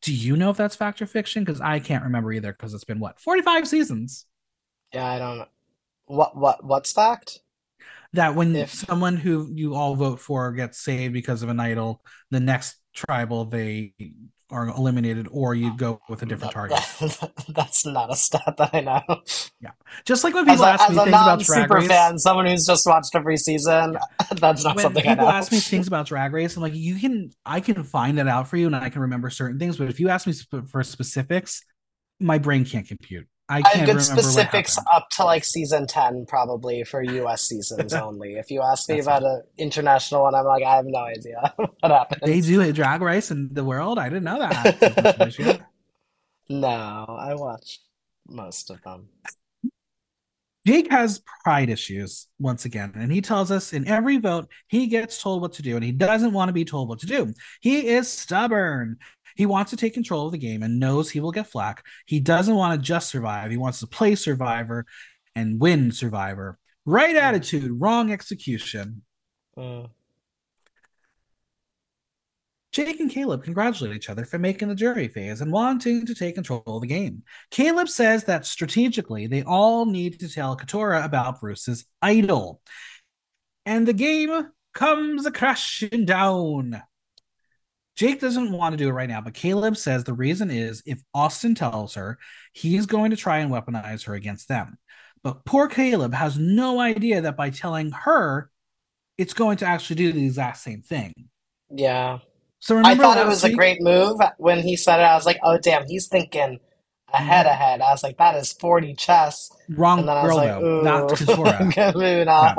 [0.02, 1.44] Do you know if that's fact or fiction?
[1.44, 4.26] Because I can't remember either, because it's been what, 45 seasons?
[4.92, 5.46] Yeah, I don't know.
[6.06, 7.40] What what what's fact?
[8.14, 12.02] That when If someone who you all vote for gets saved because of an idol,
[12.30, 13.94] the next tribal they
[14.50, 16.78] are eliminated, or you go with a different target.
[17.00, 19.20] that, that's not a stat that I know.
[19.60, 19.70] Yeah.
[20.04, 22.18] Just like when As people a ask as me things about Drag super Race, fan,
[22.18, 24.00] someone who's just watched every season, yeah.
[24.36, 26.96] that's not When something I people ask me things about Drag Race, I'm like, you
[26.96, 29.76] can, I can find that out for you, and I can remember certain things.
[29.76, 31.62] But if you ask me sp- for specifics,
[32.18, 33.26] my brain can't compute.
[33.50, 37.92] I I have can't good specifics up to like season 10, probably for US seasons
[38.06, 38.34] only.
[38.34, 41.52] If you ask me That's about an international one, I'm like, I have no idea
[41.56, 42.22] what happened.
[42.24, 43.98] They do a Drag Race in the world.
[43.98, 44.78] I didn't know that.
[44.78, 45.64] Says Miss Fellatia.
[46.48, 47.80] No, I watched
[48.28, 49.08] most of them.
[50.66, 55.20] Jake has pride issues once again, and he tells us in every vote he gets
[55.20, 57.32] told what to do, and he doesn't want to be told what to do.
[57.62, 58.98] He is stubborn.
[59.36, 61.84] He wants to take control of the game and knows he will get flack.
[62.06, 63.50] He doesn't want to just survive.
[63.50, 64.86] He wants to play Survivor
[65.34, 66.58] and win Survivor.
[66.86, 69.02] Right Mm, attitude, wrong execution.
[69.56, 69.90] mm.
[72.72, 76.36] Jake and Caleb congratulate each other for making the jury phase and wanting to take
[76.36, 77.24] control of the game.
[77.50, 82.60] Caleb says that strategically, they all need to tell Katurah about Bruce's idol.
[83.66, 86.80] And the game comes crashing down.
[88.00, 91.02] Jake doesn't want to do it right now, but Caleb says the reason is if
[91.12, 92.18] Austin tells her,
[92.54, 94.78] he's going to try and weaponize her against them.
[95.22, 98.50] But poor Caleb has no idea that by telling her,
[99.18, 101.28] it's going to actually do the exact same thing.
[101.70, 102.20] Yeah.
[102.60, 105.02] So I thought it was a great move when he said it.
[105.02, 106.58] I was like, oh, damn, he's thinking
[107.12, 107.50] ahead, Mhm.
[107.50, 107.80] ahead.
[107.80, 109.50] I was like, that is 40 chess.
[109.70, 111.94] Wrong then I was girl, like, though, not ooh, Katurah.
[111.94, 112.54] moving Yeah.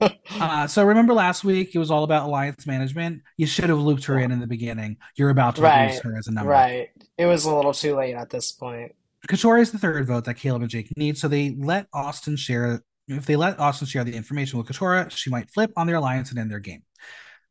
[0.00, 0.10] on.
[0.40, 3.22] Uh, so remember last week it was all about alliance management.
[3.36, 4.96] You should have looped her in in the beginning.
[5.16, 6.50] You're about to lose Right, her as a number.
[6.50, 6.88] right.
[7.18, 8.92] It was a little too late at this point.
[9.28, 12.82] Katurah is the third vote that Caleb and Jake need, so they let Austin share.
[13.06, 16.30] If they let Austin share the information with Katurah, she might flip on their alliance
[16.30, 16.82] and end their game.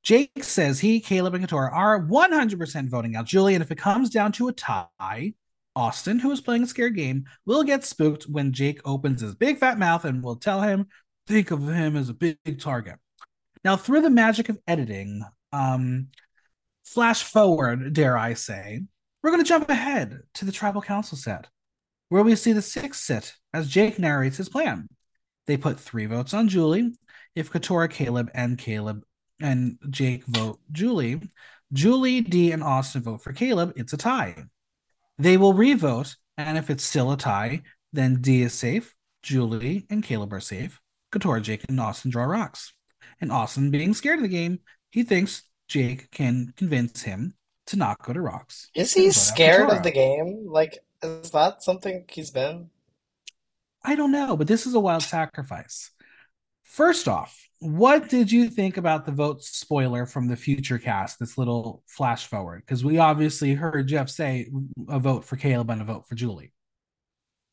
[0.02, 4.10] Jake says he, Caleb, and Katurah are 100% voting out Julie, and if it comes
[4.10, 5.34] down to a tie,
[5.76, 9.58] Austin, who is playing a scared game, will get spooked when Jake opens his big
[9.58, 10.88] fat mouth and will tell him,
[11.28, 12.96] think of him as a big, big target.
[13.64, 16.08] Now, through the magic of editing, um,
[16.86, 18.82] flash forward, dare I say,
[19.22, 21.48] we're going to jump ahead to the tribal council set.
[22.10, 24.88] where we see the six sit as Jake narrates his plan.
[25.48, 26.92] They put three votes on Julie.
[27.36, 29.04] If Katurah, Caleb, and Caleb
[29.42, 31.22] and Jake vote Julie,
[31.74, 34.44] Julie, D, and Austin vote for Caleb, it's a tie.
[35.18, 37.62] They will revote, and if it's still a tie,
[37.92, 40.80] then Dee is safe, Julie and Caleb are safe.
[41.12, 42.74] Katurah, Jake, and Austin draw rocks.
[43.22, 44.60] And Austin, being scared of the game,
[44.92, 47.36] he thinks Jake can convince him
[47.68, 48.70] to not go to rocks.
[48.76, 50.46] Is he scared of the game?
[50.48, 52.70] Like, is that something he's been?
[53.84, 55.92] I don't know, but this is a wild sacrifice.
[56.64, 61.20] First off, what did you think about the vote spoiler from the future cast?
[61.20, 64.50] This little flash forward, because we obviously heard Jeff say
[64.90, 66.52] a vote for Caleb and a vote for Julie.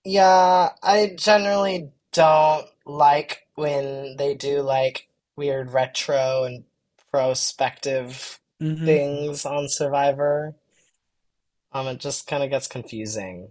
[0.05, 6.65] Yeah, I generally don't like when they do like weird retro and
[7.13, 8.85] prospective Mhm.
[8.85, 10.57] things on Survivor.
[11.73, 13.51] Um, it just kind of gets confusing.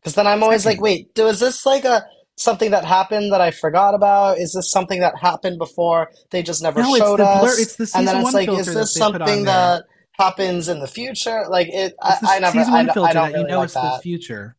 [0.00, 2.06] Because then I'm always like, wait, is this like a
[2.38, 4.38] something that happened that I forgot about?
[4.38, 7.56] Is this something that happened before they just never no, it's showed the blur.
[7.56, 7.58] us?
[7.58, 9.44] It's the And then season it's one like, is that this they put on something
[9.44, 9.84] that
[10.18, 11.44] happens in the future?
[11.48, 13.58] Like it, I, It's I never, season I, don't- I don't that you really know
[13.58, 14.56] like it's the future.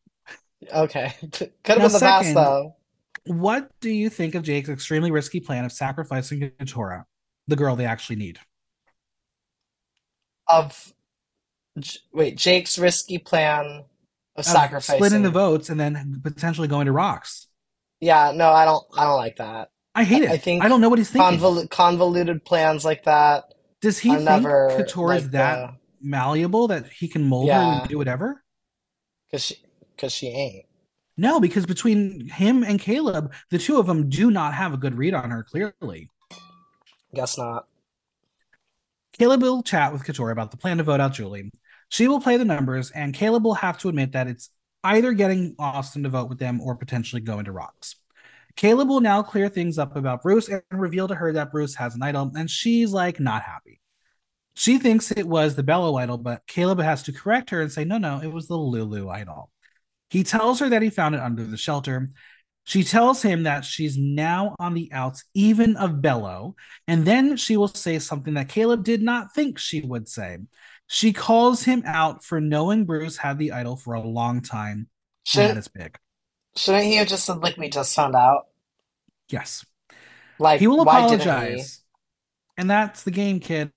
[0.74, 2.76] Okay, could have been the past though.
[3.26, 7.06] what do you think of Jake's extremely risky plan of sacrificing Katurah,
[7.48, 8.40] the girl they actually need?
[10.48, 10.94] Of
[12.12, 13.86] wait, Jake's risky plan
[14.36, 17.48] of Of splitting the votes and then potentially going to rocks.
[18.00, 19.72] Yeah, no, I don't, I don't like that.
[19.96, 20.30] I hate it.
[20.30, 21.40] I think I don't know what he's thinking.
[21.40, 26.88] convol convoluted plans like that Does he think never Katurah is that the malleable that
[26.88, 28.44] he can mold her and do whatever?
[29.30, 29.56] because she,
[29.96, 30.66] because she ain't.
[31.18, 34.98] No, because between him and Caleb, the two of them do not have a good
[34.98, 36.10] read on her, clearly.
[37.14, 37.68] Guess not.
[39.18, 41.52] Caleb will chat with Katurah about the plan to vote out Julie.
[41.90, 44.50] She will play the numbers, and Caleb will have to admit that it's
[44.84, 47.96] either getting Austin to vote with them or potentially going to rocks.
[48.56, 51.96] Caleb will now clear things up about Bruce and reveal to her that Bruce has
[51.96, 53.80] an idol, and she's like not happy.
[54.56, 57.86] She thinks it was the Belo idol, but Caleb has to correct her and say,
[57.86, 59.50] no, no, it was the Lulu idol.
[60.10, 62.10] He tells her that he found it under the shelter.
[62.66, 66.56] She tells him that she's now on the outs, even of Belo,
[66.88, 70.40] and then she will say something that Caleb did not think she would say.
[70.90, 74.90] She calls him out for knowing Bruce had the idol for a long time,
[75.24, 75.98] Shouldn't big.
[76.56, 78.48] shouldn't he have just said like we just found out?
[79.30, 79.66] Yes.
[80.40, 81.32] Like He will why didn't he?
[81.32, 81.82] apologize.
[82.58, 83.72] And that's the game, kid.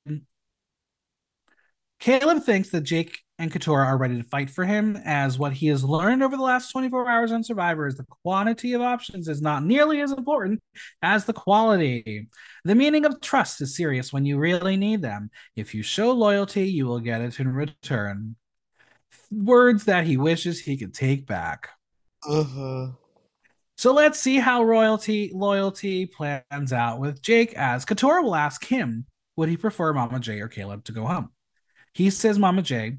[2.00, 5.66] Caleb thinks that Jake and Katurah are ready to fight for him, as what he
[5.68, 9.42] has learned over the last 24 hours on Survivor is the quantity of options is
[9.42, 10.60] not nearly as important
[11.02, 12.28] as the quality.
[12.64, 15.30] The meaning of trust is serious when you really need them.
[15.56, 18.36] If you show loyalty, you will get it in return.
[19.30, 21.70] Words that he wishes he could take back.
[22.22, 22.90] hmm
[23.76, 29.06] So let's see how royalty loyalty plans out with Jake as Katurah will ask him,
[29.36, 31.30] would he prefer Mama J or Caleb to go home?
[31.94, 32.98] He says Mama J,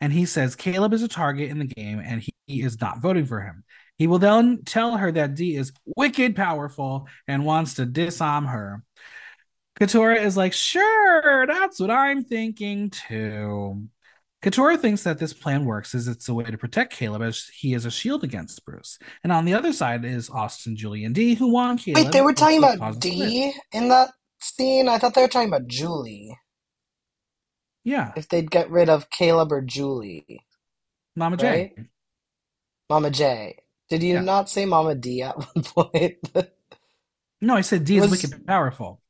[0.00, 3.00] and he says Caleb is a target in the game and he, he is not
[3.00, 3.64] voting for him.
[3.96, 8.82] He will then tell her that Dee is wicked powerful and wants to disarm her.
[9.78, 13.88] Katurah is like, sure, that's what I'm thinking too.
[14.42, 17.72] Katurah thinks that this plan works as it's a way to protect Caleb as he
[17.72, 18.98] is a shield against Bruce.
[19.22, 22.04] And on the other side is Austin, Julie, and Dee, who want Caleb.
[22.04, 23.30] Wait, they were talking about cause a split.
[23.30, 24.88] Dee in that scene?
[24.88, 26.36] I thought they were talking about Julie.
[27.84, 30.40] Yeah, If they'd get rid of Caleb or Julie,
[31.16, 31.74] Mama J.
[32.88, 33.58] Mama J.
[33.90, 34.20] Did you Yeah.
[34.22, 36.18] not say Mama Dee at one point?
[37.40, 39.00] No, I said Dee is wicked powerful.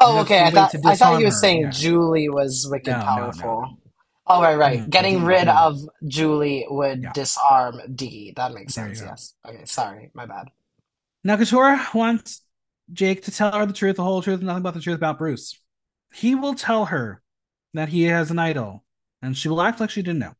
[0.00, 0.40] oh, okay.
[0.42, 1.70] I thought I thought you were saying Yeah.
[1.70, 3.24] Julie was wicked No, no, no, no.
[3.32, 3.78] powerful.
[4.26, 4.80] Oh, right, right.
[4.80, 8.32] No, Getting rid of Julie would Yeah, disarm Dee.
[8.36, 9.00] That makes sense.
[9.00, 9.34] Yes.
[9.46, 9.64] Okay.
[9.64, 10.10] Sorry.
[10.14, 10.48] My bad.
[11.24, 12.42] Now, Katurah wants
[12.92, 15.58] Jake to tell her the truth, the whole truth, nothing but the truth about Bruce.
[16.12, 17.22] He will tell her
[17.78, 18.82] that he has an idol,
[19.22, 20.34] and she will act like she didn't know.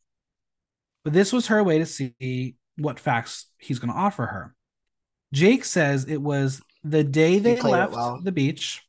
[1.05, 4.57] But this was her way to see what facts he's going to offer her.
[5.33, 8.19] Jake says it was the day they left well.
[8.21, 8.83] the beach,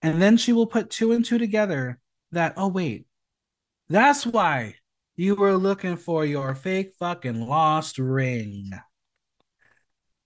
[0.00, 1.98] and then she will put two and two together
[2.32, 3.04] that, oh, wait,
[3.90, 4.76] that's why
[5.14, 8.70] you were looking for your fake fucking lost ring.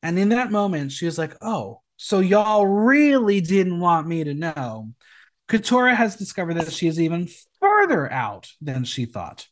[0.00, 4.34] And in that moment, she was like, oh, so y'all really didn't want me to
[4.34, 4.92] know.
[5.48, 7.28] Katurah has discovered that she is even
[7.60, 9.46] further out than she thought.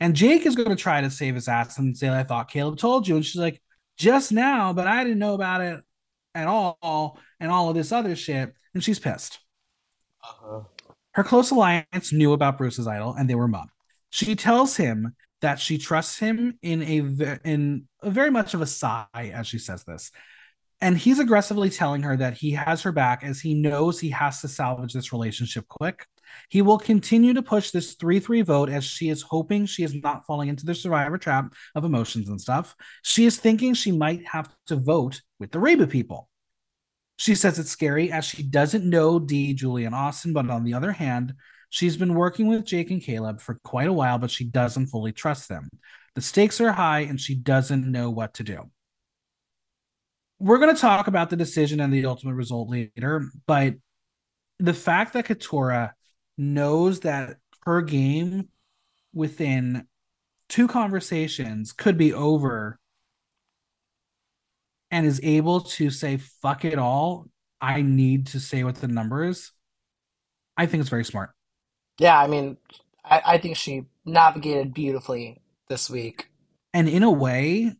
[0.00, 2.78] And Jake is going to try to save his ass and say, I thought Caleb
[2.78, 3.16] told you.
[3.16, 3.60] And she's like,
[3.96, 5.80] just now, but I didn't know about it
[6.34, 8.52] at all and all of this other shit.
[8.74, 9.40] And she's pissed.
[10.22, 10.60] Uh-huh.
[11.12, 13.68] Her close alliance knew about Bruce's idol and they were mum.
[14.10, 18.66] She tells him that she trusts him in a in a very much of a
[18.66, 20.10] sigh as she says this.
[20.80, 24.40] And he's aggressively telling her that he has her back as he knows he has
[24.42, 26.06] to salvage this relationship quick.
[26.50, 29.94] He will continue to push this 3 3 vote as she is hoping she is
[29.94, 32.76] not falling into the survivor trap of emotions and stuff.
[33.02, 36.28] She is thinking she might have to vote with the Reba people.
[37.16, 40.92] She says it's scary as she doesn't know D, Julian Austin, but on the other
[40.92, 41.34] hand,
[41.70, 45.10] she's been working with Jake and Caleb for quite a while, but she doesn't fully
[45.10, 45.68] trust them.
[46.14, 48.70] The stakes are high and she doesn't know what to do.
[50.38, 53.74] We're going to talk about the decision and the ultimate result later, but
[54.58, 55.92] the fact that Katurah
[56.36, 58.48] knows that her game
[59.12, 59.86] within
[60.48, 62.78] two conversations could be over
[64.90, 67.26] and is able to say fuck it all.
[67.60, 69.50] I need to say what the number is
[70.58, 71.30] i think it's very smart.
[71.98, 72.58] Yeah, I mean,
[73.04, 76.28] I, I think she navigated beautifully this week,
[76.74, 77.72] and in a way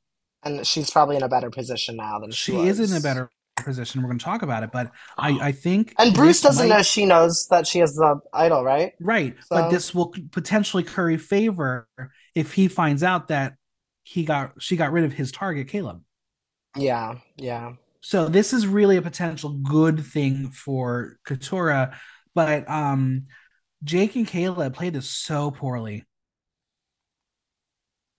[0.45, 3.31] and she's probably in a better position now than she she is in a better
[3.57, 6.83] position we're going to talk about it but i i think And Bruce doesn't know
[6.83, 8.93] she knows that she has the idol, right?
[9.01, 11.89] right but this will potentially curry favor
[12.35, 13.55] if he finds out that
[14.05, 16.03] he got she got rid of his target caleb
[16.77, 17.73] yeah, yeah.
[18.01, 21.97] so this is really a potential good thing for Katurah,
[22.35, 23.27] but um
[23.85, 26.05] Jake and Caleb played this so poorly.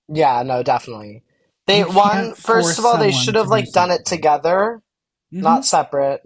[0.08, 1.24] Yeah, no, definitely.
[1.70, 4.82] They You first of all, they should have do like done it together,
[5.32, 6.22] hmm not separate.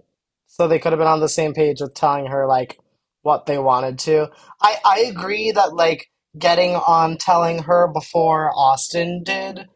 [0.48, 2.78] So they could have been on the same page with telling her like
[3.22, 4.30] what they wanted to.
[4.62, 9.68] I I agree that like getting on telling her before Austin did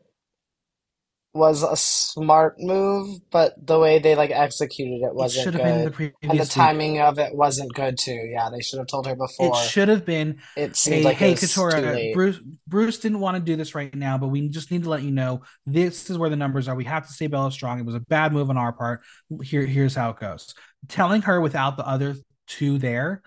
[1.38, 5.62] was a smart move, but the way they like executed it It wasn't should have
[5.62, 6.14] been the good.
[6.22, 6.66] And the previous week.
[6.66, 8.12] timing of it wasn't good too.
[8.12, 9.48] Yeah, they should have told her before.
[9.48, 12.14] It should have been It seemed a like hey was too Katurah, late.
[12.14, 15.02] Bruce Bruce didn't want to do this right now, but we just need to let
[15.02, 16.74] you know this is where the numbers are.
[16.74, 17.78] We have to stay Belo strong.
[17.78, 19.00] It was a bad move on our part.
[19.42, 20.54] Here, here's how it goes.
[20.88, 22.16] Telling her without the other
[22.46, 23.22] two there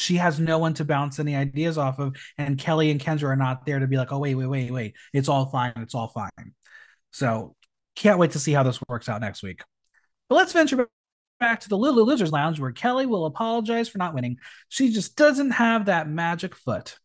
[0.00, 3.36] she has no one to bounce any ideas off of, and Kelly and Kendra are
[3.36, 6.08] not there to be like, oh wait, wait, wait, wait, it's all fine, it's all
[6.08, 6.54] fine.
[7.12, 7.54] So
[7.96, 9.62] can't wait to see how this works out next week.
[10.28, 10.88] But let's venture
[11.38, 14.38] back to the Little Losers Lounge where Kelly will apologize for not winning.
[14.68, 16.98] She just doesn't have that magic foot.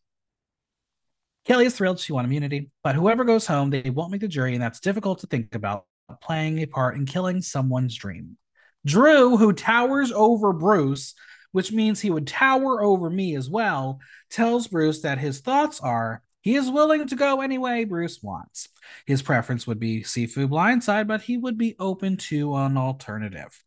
[1.44, 4.54] Kelly is thrilled she won immunity, but whoever goes home, they won't make the jury,
[4.54, 5.84] and that's difficult to think about
[6.22, 8.36] playing a part in killing someone's dream.
[8.84, 11.14] Drew, who towers over Bruce,
[11.56, 13.98] which means he would tower over me as well,
[14.28, 18.68] tells Bruce that his thoughts are he is willing to go any way Bruce wants.
[19.06, 23.64] His preference would be Sifu Blindside, but he would be open to an alternative.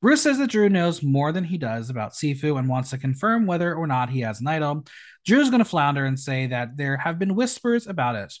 [0.00, 3.44] Bruce says that Drew knows more than he does about Sifu and wants to confirm
[3.44, 4.86] whether or not he has an idol.
[5.26, 8.32] Drew's going to flounder and say that there have been whispers about it.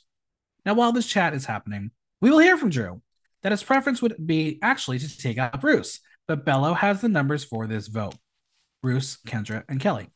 [0.64, 1.90] Now, while this chat is happening,
[2.22, 3.02] we will hear from Drew
[3.42, 7.44] that his preference would be actually to take out Bruce, but Belo has the numbers
[7.44, 8.14] for this vote
[8.82, 10.10] Bruce, Kendra, and Kelly.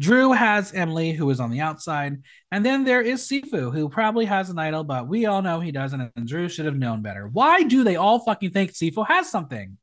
[0.00, 4.24] Drew has Emily, who is on the outside, and then there is Sifu, who probably
[4.24, 7.28] has an idol, but we all know he doesn't, and Drew should have known better.
[7.28, 9.76] Why do they all fucking think Sifu has something?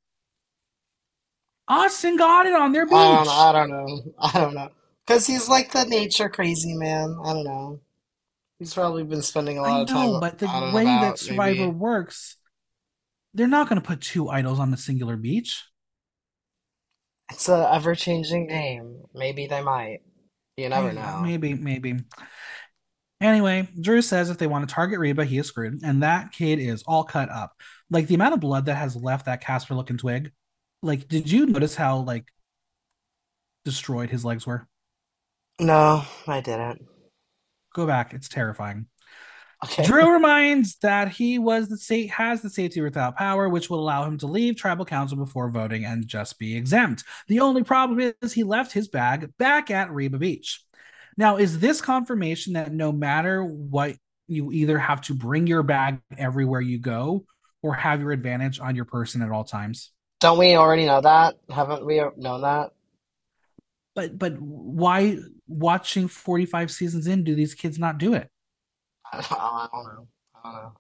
[1.67, 3.19] Austin got it on their I don't know.
[3.21, 3.29] beach.
[3.29, 4.13] I don't know.
[4.19, 4.69] I don't know.
[5.05, 7.17] Because he's like the nature crazy man.
[7.25, 7.79] I don't know.
[8.59, 11.71] He's probably been spending a lot of time know, but the way that Survivor maybe.
[11.71, 12.37] works,
[13.33, 15.63] they're not going to put two idols on a singular beach.
[17.31, 19.03] It's a ever-changing game.
[19.13, 19.99] Maybe they might.
[20.57, 21.21] You never Yeah, know.
[21.21, 21.99] maybe, maybe.
[23.21, 26.59] Anyway, Drew says if they want to target Reba, he is screwed, and that kid
[26.59, 27.51] is all cut up.
[27.89, 30.31] Like the amount of blood that has left that Casper looking twig.
[30.81, 32.25] Like, did you notice how like
[33.65, 34.67] destroyed his legs were?
[35.59, 36.85] No, I didn't.
[37.73, 38.87] Go back, it's terrifying.
[39.65, 39.85] Okay.
[39.85, 44.05] Drew reminds that he was the state has the safety without power, which will allow
[44.05, 47.03] him to leave tribal council before voting and just be exempt.
[47.27, 50.63] The only problem is he left his bag back at Reba Beach.
[51.17, 53.95] Now, is this confirmation that no matter what,
[54.29, 57.25] you either have to bring your bag everywhere you go
[57.61, 59.91] or have your advantage on your person at all times?
[60.19, 61.35] Don't we already know that?
[61.49, 62.71] Haven't we known that?
[63.95, 68.29] But but why watching 45 seasons in do these kids not do it?
[69.11, 70.07] I don't, I don't know.
[70.35, 70.71] I don't know.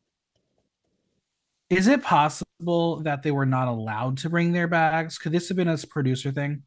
[1.69, 5.19] Is it possible that they were not allowed to bring their bags?
[5.19, 6.63] Could this have been a producer thing?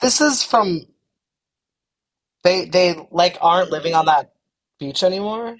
[0.00, 0.82] This is from
[2.44, 4.32] they they like aren't living on that
[4.78, 5.56] beach anymore.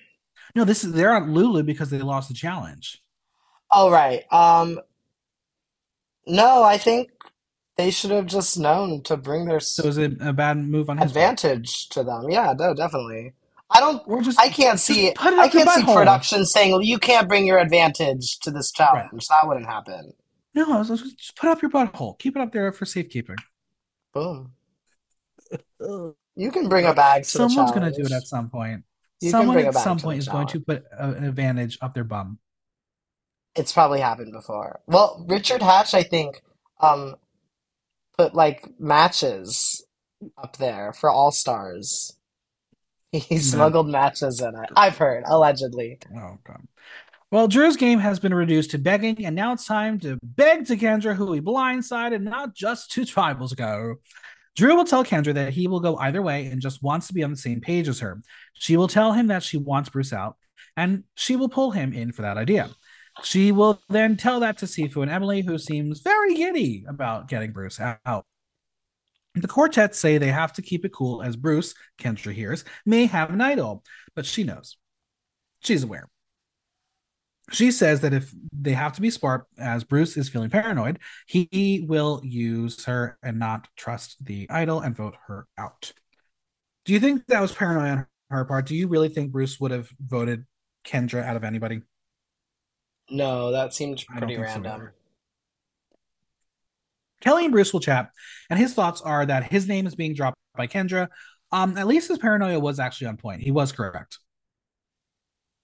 [0.54, 3.02] No, this is they're on Lulu because they lost the challenge.
[3.72, 4.24] Oh right.
[4.30, 4.78] Um
[6.26, 7.10] no, I think
[7.76, 10.98] they should have just known to bring their So is it a bad move on
[10.98, 12.28] advantage to them.
[12.28, 13.32] Yeah, no, definitely.
[13.70, 14.02] I don't.
[14.06, 15.12] Or just I can't see.
[15.14, 15.94] put it I can't see butthole.
[15.94, 19.26] production saying you can't bring your advantage to this challenge.
[19.28, 20.14] That wouldn't happen.
[20.54, 22.18] no, just put up your butthole.
[22.18, 23.36] Keep it up there for safekeeping.
[24.12, 24.52] Boom.
[26.38, 28.84] You can bring a bag to Someone's going to do it at some point.
[29.20, 32.04] You Someone at some point the is going to put a- an advantage up their
[32.04, 32.38] bum.
[33.56, 34.78] It's probably happened before.
[34.86, 36.40] Well, Richard Hatch, I think,
[36.80, 37.16] um,
[38.16, 39.84] put like matches
[40.40, 42.16] up there for All Stars.
[43.12, 44.70] He smuggled matches in it.
[44.76, 45.98] I've heard, allegedly.
[46.14, 46.62] Oh, God.
[47.30, 50.76] Well, Drew's game has been reduced to begging, and now it's time to beg to
[50.76, 53.96] Kendra, who he blindsided not just two tribals ago.
[54.56, 57.22] Drew will tell Kendra that he will go either way and just wants to be
[57.22, 58.20] on the same page as her.
[58.54, 60.36] She will tell him that she wants Bruce out,
[60.76, 62.70] and she will pull him in for that idea.
[63.22, 67.52] She will then tell that to Sifu and Emily, who seems very giddy about getting
[67.52, 68.24] Bruce out.
[69.40, 73.30] The quartet say they have to keep it cool as Bruce, Kendra hears, may have
[73.30, 73.84] an idol,
[74.14, 74.76] but she knows.
[75.60, 76.08] She's aware.
[77.50, 81.84] She says that if they have to be smart, as Bruce is feeling paranoid, he
[81.88, 85.92] will use her and not trust the idol and vote her out.
[86.84, 88.66] Do you think that was paranoid on her part?
[88.66, 90.44] Do you really think Bruce would have voted
[90.86, 91.80] Kendra out of anybody?
[93.10, 94.72] No, that seemed pretty so random.
[94.72, 94.94] either.
[97.20, 98.10] Kelly and Bruce will chat,
[98.50, 101.08] and his thoughts are that his name is being dropped by Kendra.
[101.50, 103.42] Um, at least his paranoia was actually on point.
[103.42, 104.18] He was correct.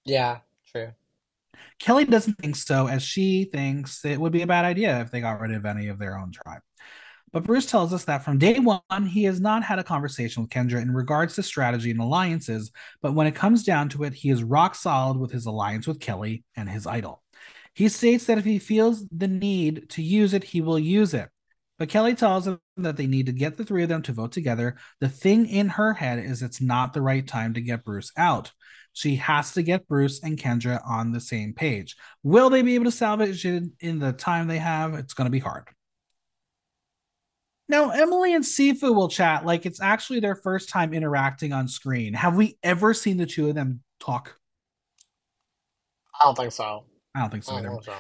[0.04, 0.38] Yeah,
[0.72, 0.92] true.
[1.78, 5.20] Kelly doesn't think so, as she thinks it would be a bad idea if they
[5.20, 6.62] got rid of any of their own tribe.
[7.32, 10.50] But Bruce tells us that from day one, he has not had a conversation with
[10.50, 12.70] Kendra in regards to strategy and alliances,
[13.02, 15.98] but when it comes down to it, he is rock solid with his alliance with
[15.98, 17.22] Kelly and his idol.
[17.74, 21.28] He states that if he feels the need to use it, he will use it.
[21.78, 24.32] But Kelly tells them that they need to get the three of them to vote
[24.32, 24.76] together.
[25.00, 28.52] The thing in her head is it's not the right time to get Bruce out.
[28.92, 31.96] She has to get Bruce and Kendra on the same page.
[32.22, 34.94] Will they be able to salvage it in the time they have?
[34.94, 35.64] It's going to be hard.
[37.68, 42.14] Now, Emily and Sifu will chat like it's actually their first time interacting on screen.
[42.14, 44.36] Have we ever seen the two of them talk?
[46.20, 46.84] I don't think so.
[47.16, 47.70] I don't think I so don't either.
[47.70, 47.92] think so.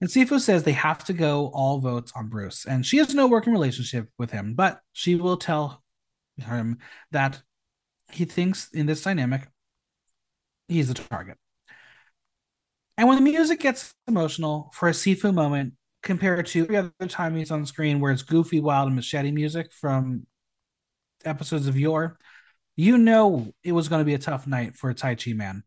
[0.00, 3.26] And Sifu says they have to go all votes on Bruce, and she has no
[3.26, 5.82] working relationship with him, but she will tell
[6.38, 6.78] him
[7.10, 7.42] that
[8.10, 9.48] he thinks in this dynamic
[10.68, 11.36] he's the target.
[12.96, 17.36] And when the music gets emotional for a Sifu moment, compared to every other time
[17.36, 20.26] he's on screen where it's goofy, wild, and machete music from
[21.24, 22.18] episodes of yore,
[22.76, 25.62] you know it was going to be a tough night for a Tai Chi man.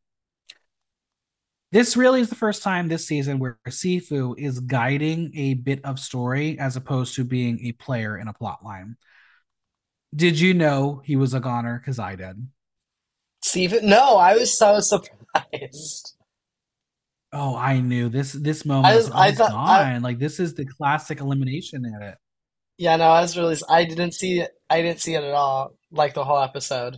[1.74, 5.98] This really is the first time this season where Sifu is guiding a bit of
[6.00, 8.96] story as opposed to being a player in a plot line.
[10.16, 11.80] Did you know he was a goner?
[11.80, 12.48] Because I did.
[13.42, 16.14] Steven, no, I was so surprised.
[17.32, 18.34] Oh, I knew this.
[18.34, 20.04] This moment, I was- I thought- I- gone.
[20.04, 22.20] like this is the classic elimination in it.
[22.78, 24.52] Yeah, no, I was really, I didn't see it.
[24.70, 26.98] I didn't see it at all, like the whole episode.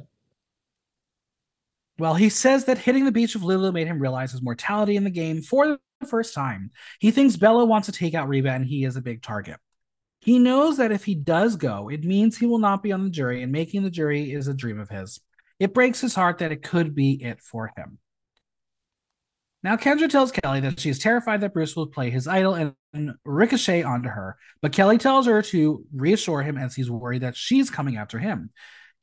[1.98, 5.06] Well, he says that hitting the beach of Lulu made him realize his mortality in
[5.06, 6.72] the game for the first time.
[7.00, 9.58] He thinks Belo wants to take out Reba and he is a big target.
[10.20, 13.12] He knows that if he does go, it means he will not be on the
[13.12, 15.20] jury, and making the jury is a dream of his.
[15.60, 18.00] It breaks his heart that it could be it for him.
[19.62, 23.14] Now, Kendra tells Kelly that she is terrified that Bruce will play his idol and
[23.24, 27.70] ricochet onto her, but Kelly tells her to reassure him as he's worried that she's
[27.70, 28.50] coming after him.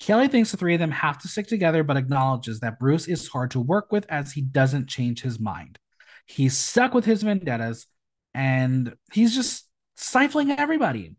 [0.03, 3.29] Kelly thinks the three of them have to stick together, but acknowledges that Bruce is
[3.29, 5.79] hard to work with as he doesn't change his mind.
[6.27, 7.87] He's stuck with his vendettas
[8.35, 11.15] and he's just stifling everybody.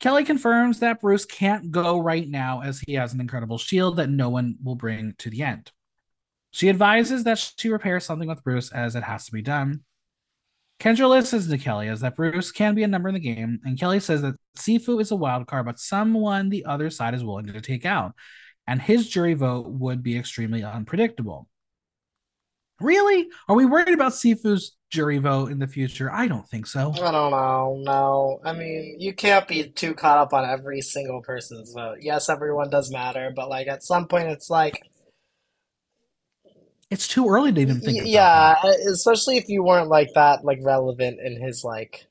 [0.00, 4.08] Kelly confirms that Bruce can't go right now as he has an incredible shield that
[4.08, 5.70] no one will bring to the end.
[6.52, 9.82] She advises that she repair something with Bruce as it has to be done.
[10.78, 13.80] Kendra listens to Kelly as that Bruce can be a number in the game, and
[13.80, 17.46] Kelly says that Sifu is a wild card, but someone the other side is willing
[17.46, 18.12] to take out,
[18.66, 21.48] and his jury vote would be extremely unpredictable.
[22.78, 23.28] Really?
[23.48, 26.12] Are we worried about Sifu's jury vote in the future?
[26.12, 26.92] I don't think so.
[26.92, 27.80] I don't know.
[27.80, 31.98] No, I mean, you can't be too caught up on every single person's vote.
[32.02, 34.78] Yes, everyone does matter, but like at some point, it's like,
[36.90, 38.54] It's too early to even think yeah,
[38.90, 42.06] especially if you weren't like that, like relevant in his like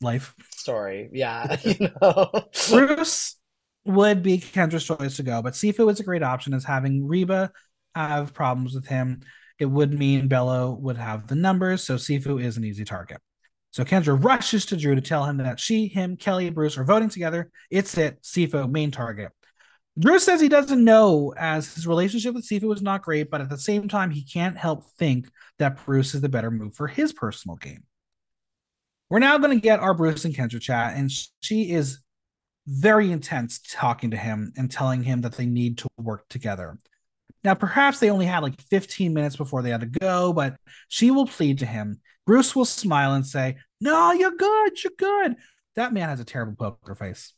[0.00, 0.34] life.
[0.56, 1.10] story.
[1.12, 2.30] Yeah, you know.
[2.70, 3.36] Bruce
[3.84, 7.50] would be Kendra's choice to go, but Sifu is a great option as having Reba
[7.94, 9.20] have problems with him.
[9.58, 13.20] It would mean Belo would have the numbers, so Sifu is an easy target.
[13.70, 16.84] So Kendra rushes to Drew to tell him that she, him, Kelly, and Bruce are
[16.84, 17.50] voting together.
[17.70, 19.32] It's it, Sifu, main target.
[19.98, 23.48] Drew says he doesn't know as his relationship with Sifu was not great, but at
[23.48, 25.28] the same time, he can't help think
[25.58, 27.84] that Bruce is the better move for his personal game.
[29.08, 32.00] We're now going to get our Bruce and Kendra chat, and she is
[32.66, 36.76] very intense talking to him and telling him that they need to work together.
[37.44, 40.56] Now, perhaps they only had like 15 minutes before they had to go, but
[40.88, 42.00] she will plead to him.
[42.26, 44.82] Bruce will smile and say, No, you're good.
[44.82, 45.36] You're good.
[45.76, 47.34] That man has a terrible poker face.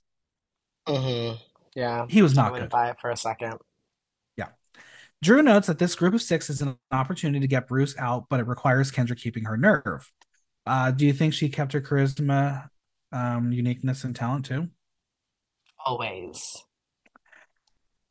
[0.87, 1.37] Mm-hmm.
[1.77, 2.07] Yeah.
[2.09, 2.71] He was not went good.
[2.71, 3.59] by it for a second.
[4.37, 4.49] Yeah.
[5.23, 8.41] Drew notes that this group of six is an opportunity to get Bruce out, but
[8.41, 10.11] it requires Kendra keeping her nerve.
[10.67, 12.69] Uh, do you think she kept her charisma,
[13.13, 14.69] um, uniqueness, and talent too?
[15.85, 16.43] Always.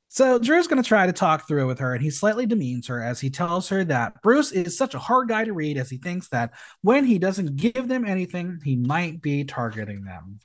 [0.09, 3.03] So Drew's going to try to talk through with her, and he slightly demeans her
[3.03, 5.97] as he tells her that Bruce is such a hard guy to read, as he
[5.97, 6.51] thinks that
[6.83, 10.39] when he doesn't give them anything, he might be targeting them.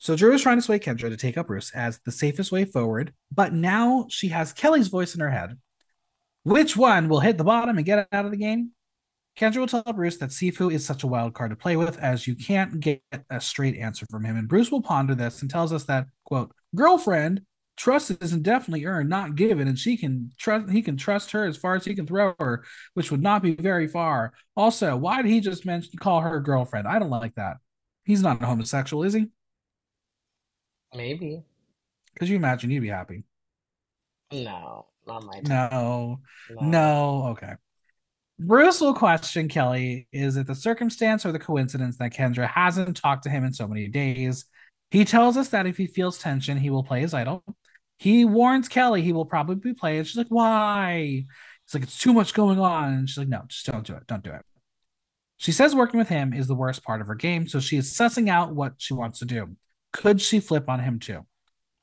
[0.00, 2.64] So Drew is trying to sway Kendra to take up Bruce as the safest way
[2.64, 5.58] forward, but now she has Kelly's voice in her head.
[6.42, 8.70] Which one will hit the bottom and get out of the game?
[9.38, 12.26] Kendra will tell Bruce that Sifu is such a wild card to play with as
[12.26, 14.38] you can't get a straight answer from him.
[14.38, 17.42] And Bruce will ponder this and tells us that, quote, girlfriend,
[17.76, 21.58] trust isn't definitely earned, not given, and she can trust he can trust her as
[21.58, 24.32] far as he can throw her, which would not be very far.
[24.56, 26.88] Also, why did he just mention call her girlfriend?
[26.88, 27.58] I don't like that.
[28.04, 29.26] He's not a homosexual, is he?
[30.94, 31.42] Maybe.
[32.12, 33.24] Because you imagine you'd be happy?
[34.32, 35.48] No, not my type.
[35.48, 36.20] No.
[36.50, 36.66] No.
[36.66, 37.26] No.
[37.30, 37.54] Okay.
[38.38, 43.24] Bruce will question Kelly is it the circumstance or the coincidence that Kendra hasn't talked
[43.24, 44.46] to him in so many days?
[44.90, 47.44] He tells us that if he feels tension, he will play his idol.
[47.98, 50.06] He warns Kelly he will probably play it.
[50.06, 51.26] She's like, why?
[51.66, 52.94] He's like, it's too much going on.
[52.94, 54.06] And she's like, no, just don't do it.
[54.06, 54.42] Don't do it.
[55.36, 57.92] She says working with him is the worst part of her game, so she is
[57.92, 59.56] sussing out what she wants to do.
[59.92, 61.26] Could she flip on him too?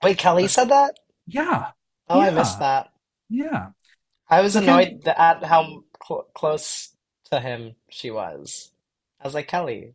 [0.04, 0.98] Wait, Kelly said that?
[1.26, 1.72] Yeah.
[2.10, 2.92] Oh, I missed that.
[3.30, 3.70] Yeah.
[4.30, 6.96] I was annoyed th- at how cl close
[7.32, 8.72] to him she was.
[9.20, 9.94] I was like, Kelly.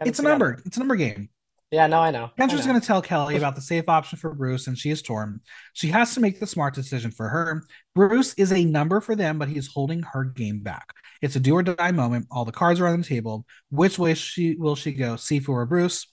[0.00, 0.62] It's a together." number.
[0.66, 1.28] It's a number game.
[1.70, 2.30] Yeah, no, I know.
[2.36, 5.40] Kendra's going to tell Kelly about the safe option for Bruce, and she is torn.
[5.72, 7.62] She has to make the smart decision for her.
[7.94, 10.92] Bruce is a number for them, but he's holding her game back.
[11.22, 12.26] It's a do or die moment.
[12.28, 13.46] All the cards are on the table.
[13.70, 16.08] Which way she will she go, Sifu or Bruce?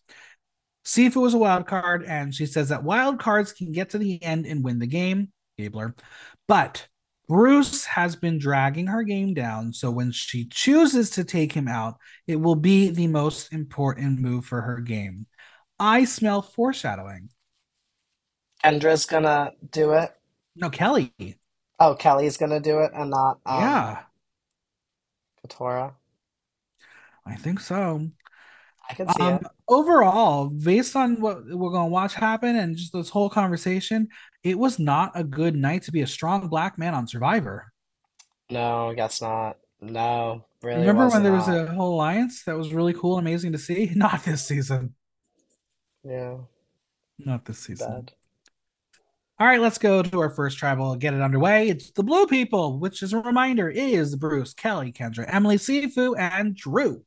[0.88, 4.24] Sifu was a wild card, and she says that wild cards can get to the
[4.24, 5.34] end and win the game.
[5.58, 5.94] Gabler,
[6.48, 6.88] but
[7.28, 9.74] Bruce has been dragging her game down.
[9.74, 14.46] So when she chooses to take him out, it will be the most important move
[14.46, 15.26] for her game.
[15.78, 17.30] I smell foreshadowing.
[18.64, 20.12] Kendra's gonna do it.
[20.56, 21.14] No, Kelly.
[21.80, 24.04] Oh, Kelly's gonna do it and not um, yeah,
[25.46, 25.96] Katurah.
[27.26, 28.10] I think so.
[28.90, 29.48] I can see Um, it.
[29.68, 34.08] overall, based on what we're going to watch happen and just this whole conversation,
[34.44, 37.72] it was not a good night to be a strong black man on Survivor.
[38.50, 39.58] No, I guess not.
[39.82, 43.52] No, really Remember when there was a whole alliance that was really cool and amazing
[43.52, 43.92] to see?
[43.96, 44.96] Not this season.
[46.04, 46.38] Yeah,
[47.20, 47.88] Not this season.
[47.92, 48.14] bad.
[49.40, 50.96] All right, let's go to our first tribal.
[50.96, 51.70] Get it underway.
[51.70, 56.56] It's the Blue People, which, is a reminder, is Bruce, Kelly, Kendra, Emily, Sifu, and
[56.56, 57.04] Drew.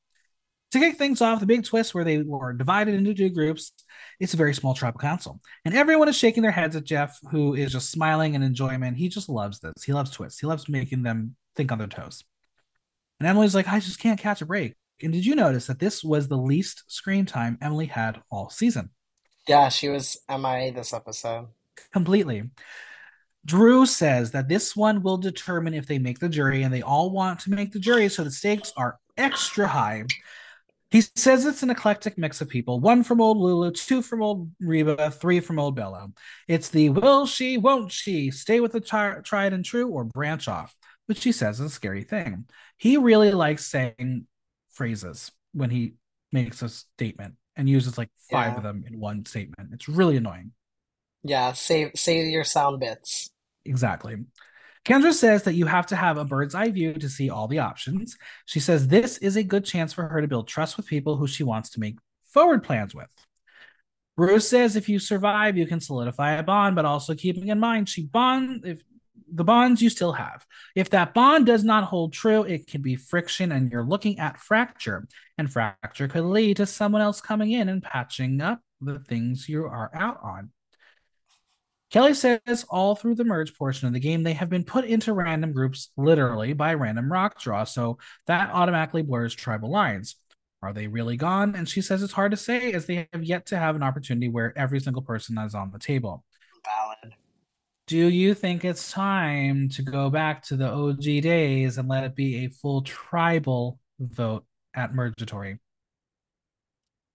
[0.73, 3.73] To kick things off, the big twist where they were divided into two groups,
[4.21, 5.41] it's a very small tribal council.
[5.64, 8.97] And everyone is shaking their heads at Jeff, who is just smiling in enjoyment.
[8.97, 9.83] He just loves this.
[9.83, 10.39] He loves twists.
[10.39, 12.23] He loves making them think on their toes.
[13.18, 14.77] And Emily's like, I just can't catch a break.
[15.03, 18.91] And did you notice that this was the least screen time Emily had all season?
[19.49, 21.49] Yeah, she was MIA this episode.
[21.93, 22.45] completely.
[23.45, 27.11] Drew says that this one will determine if they make the jury, and they all
[27.11, 30.05] want to make the jury, so the stakes are extra high.
[30.91, 34.51] He says it's an eclectic mix of people one from old Lulu, two from old
[34.61, 36.12] Reba, three from old Belo.
[36.49, 40.49] It's the will she, won't she, stay with the tri- tried and true, or branch
[40.49, 40.74] off,
[41.07, 42.47] which he says is a scary thing.
[42.76, 44.26] He really likes saying
[44.72, 45.95] phrases when he
[46.32, 48.57] makes a statement and uses like five Yeah.
[48.57, 49.70] of them in one statement.
[49.72, 50.53] It's really annoying.
[51.22, 53.30] Yeah, save save your sound bits.
[53.64, 54.16] Exactly.
[54.85, 57.59] Kendra says that you have to have a bird's eye view to see all the
[57.59, 58.16] options.
[58.47, 61.26] She says this is a good chance for her to build trust with people who
[61.26, 63.09] she wants to make forward plans with.
[64.16, 67.89] Bruce says if you survive, you can solidify a bond, but also keeping in mind
[67.89, 68.83] she bond if
[69.33, 70.45] the bonds you still have.
[70.74, 74.39] If that bond does not hold true, it can be friction and you're looking at
[74.39, 75.07] fracture.
[75.39, 79.64] And fracture could lead to someone else coming in and patching up the things you
[79.64, 80.51] are out on.
[81.91, 85.12] Kelly says all through the merge portion of the game, they have been put into
[85.12, 90.16] random groups literally by random rock draw, so that automatically blurs tribal lines.
[90.62, 91.57] Are they really gone?
[91.57, 94.28] And she says it's hard to say as they have yet to have an opportunity
[94.28, 96.24] where every single person is on the table.
[96.64, 97.14] Valid.
[97.86, 102.14] Do you think it's time to go back to the OG days and let it
[102.14, 105.59] be a full tribal vote at Mergatory?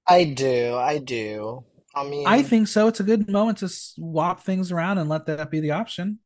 [0.07, 1.63] I do, I do.
[1.96, 2.88] I I think so.
[2.88, 6.20] It's a good moment to swap things around and let that be the option.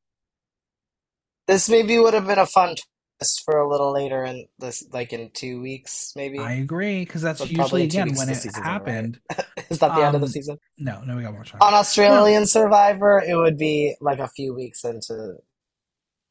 [1.47, 2.75] this maybe would have been a fun
[3.17, 6.39] twist for a little later in this, like in two weeks, maybe.
[6.39, 8.63] I agree because that's probably usually again when it over, right?
[8.65, 9.19] happened.
[9.69, 10.57] Is that the end of the Um, season?
[10.77, 11.61] no, no, we got more time.
[11.61, 15.35] On Australian Survivor, it would be like a few weeks into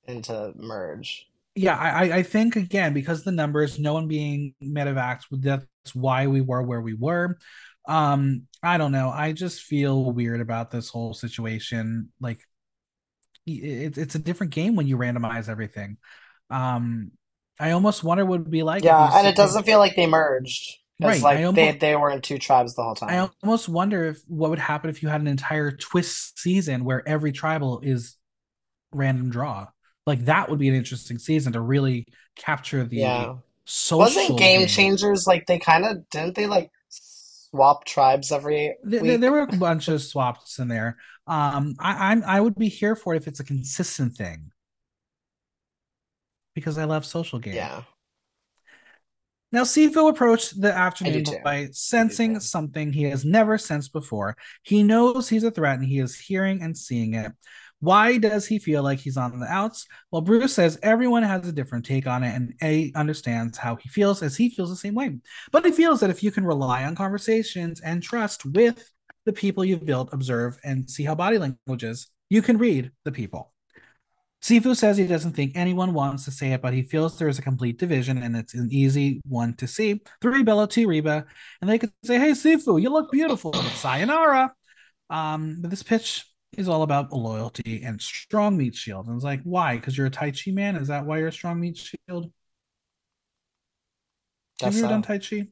[0.07, 1.27] into merge.
[1.55, 6.41] yeah, I I think again because the numbers, no one being medevacs, that's why we
[6.41, 7.39] were where we were.
[7.89, 9.11] Um, I don't know.
[9.11, 12.13] I just feel weird about this whole situation.
[12.21, 12.41] Like
[13.47, 15.97] it's it's a different game when you randomize everything.
[16.51, 17.13] Um,
[17.59, 20.07] I almost wonder what it would be like Yeah, and it doesn't feel like they
[20.07, 21.21] merged right.
[21.21, 23.09] Like they almost they were in two tribes the whole time.
[23.11, 27.07] I almost wonder if what would happen if you had an entire twist season where
[27.09, 28.17] every tribal is
[28.93, 29.69] random draw.
[30.07, 33.35] Like that would be an interesting season to really capture the Yeah.
[33.93, 34.69] Wasn't social Game game.
[34.69, 36.71] Changers like they kind of didn't they like
[37.51, 40.99] swap tribes every There, there were a bunch of swaps in there.
[41.27, 44.51] Um, I, I'm I would be here for it if it's a consistent thing
[46.55, 47.55] because I love social game.
[47.55, 47.83] Yeah,
[49.53, 54.37] Now, Sifu approached the afternoon by sensing something he has never sensed before.
[54.63, 57.33] He knows he's a threat and he is hearing and seeing it.
[57.81, 59.87] Why does he feel like he's on the outs?
[60.11, 63.89] Well, Bruce says everyone has a different take on it, and A understands how he
[63.89, 65.19] feels as he feels the same way.
[65.53, 68.91] But he feels that if you can rely on conversations and trust with
[69.27, 73.13] the people you've built, observe, and see how body language is, you can read the
[73.13, 73.53] people.
[74.43, 77.39] Sifu says he doesn't think anyone wants to say it, but he feels there is
[77.39, 80.01] a complete division and it's an easy one to see.
[80.21, 81.27] Three Belo, two Reba,
[81.61, 84.53] and they could say, Hey, Sifu, you look beautiful, sayonara.
[85.11, 86.25] Um, but this pitch
[86.59, 89.07] is all about loyalty and strong meat shield.
[89.07, 89.77] And it's like, why?
[89.77, 90.75] Because you're a Tai Chi man?
[90.75, 92.33] Is that why you're a strong meat shield?
[94.61, 95.03] Have you ever done.
[95.03, 95.47] Tai Chi?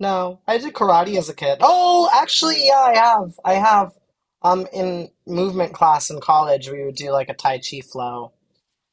[0.00, 1.58] No, I did karate as a kid.
[1.60, 3.32] Oh, actually, yeah, I have.
[3.44, 3.92] I have.
[4.40, 8.32] Um, in movement class in college, we would do like a Tai Chi flow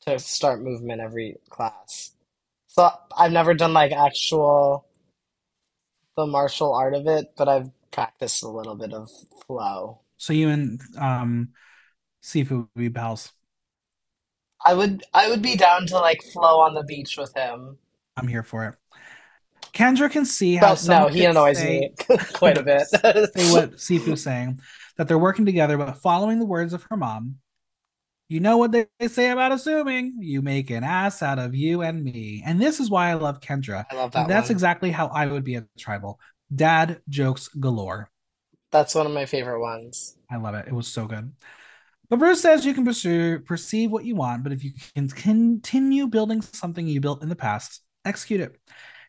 [0.01, 2.11] to start movement every class.
[2.67, 4.87] So I've never done like actual
[6.17, 9.09] the martial art of it, but I've practiced a little bit of
[9.45, 9.99] flow.
[10.25, 11.49] So you and um
[12.23, 13.31] Sifu would be pals.
[14.65, 17.77] I would I would be down to like flow on the beach with him.
[18.17, 18.75] I'm here for it.
[19.73, 21.91] Kendra can see how But no, he annoys say me
[22.33, 22.87] quite a bit.
[23.35, 24.61] say what Sifu's saying,
[24.97, 27.35] that they're working together, but following the words of her mom.
[28.27, 30.15] You know what they say about assuming?
[30.19, 32.41] You make an ass out of you and me.
[32.43, 33.85] And this is why I love Kendra.
[33.91, 34.55] I love And that that's one.
[34.55, 36.19] exactly how I would be a tribal.
[36.53, 38.09] Dad jokes galore.
[38.75, 40.17] That's one of my favorite ones.
[40.29, 40.67] I love it.
[40.67, 41.31] It was so good.
[42.09, 46.07] But Bruce says you can pursue, perceive what you want, but if you can continue
[46.07, 48.59] building something you built in the past, execute it.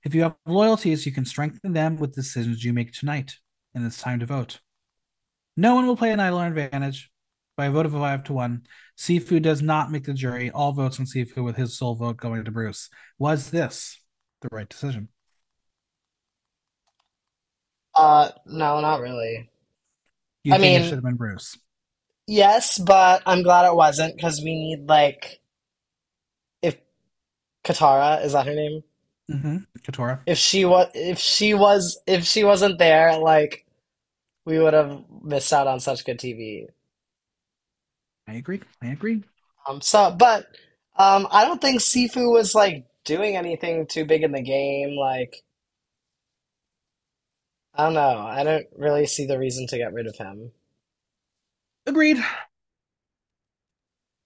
[0.04, 3.34] If you have loyalties, you can strengthen them with decisions you make tonight.
[3.74, 4.60] And it's time to vote.
[5.56, 7.10] No one will play an idol advantage.
[7.56, 10.52] By a vote of five to one, Sifu does not make the jury.
[10.52, 12.88] All votes on Sifu with his sole vote going to Bruce.
[13.18, 13.98] Was this
[14.42, 15.08] the right decision?
[17.96, 19.50] Uh, no, not really.
[20.46, 21.58] You I think it should have been Bruce?
[22.28, 25.40] yes, but I'm glad it wasn't because we need like
[26.62, 26.76] if
[27.64, 28.82] Katara, is that her name?
[29.30, 29.56] Mm-hmm.
[29.82, 30.20] Katurah.
[30.26, 33.66] If she was if she was if she wasn't there, like
[34.44, 36.68] we would have missed out on such good TV.
[38.28, 38.62] I agree.
[38.82, 39.24] I agree.
[39.68, 40.46] Um, so but
[40.96, 44.96] um I don't think Sifu was like doing anything too big in the game.
[44.96, 45.42] Like
[47.76, 48.18] I don't know.
[48.18, 50.50] I don't really see the reason to get rid of him.
[51.86, 52.18] Agreed.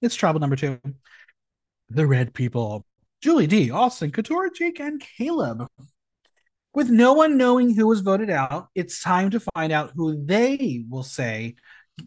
[0.01, 0.79] It's trouble number two.
[1.89, 2.87] The red people.
[3.21, 5.67] Julie Dee, Austin, Katurah, Jake, and Caleb.
[6.73, 10.85] With no one knowing who was voted out, it's time to find out who they
[10.89, 11.57] will say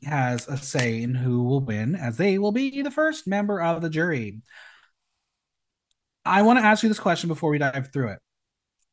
[0.03, 3.81] has a say in who will win, as they will be the first member of
[3.81, 4.41] the jury.
[6.25, 8.19] I want to ask you this question before we dive through it.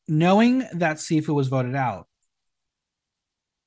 [0.08, 2.08] Knowing that Sifu was voted out,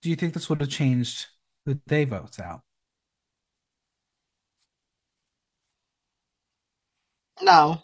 [0.04, 1.28] do you think this would have changed
[1.66, 2.62] who they votes out?
[7.42, 7.82] No.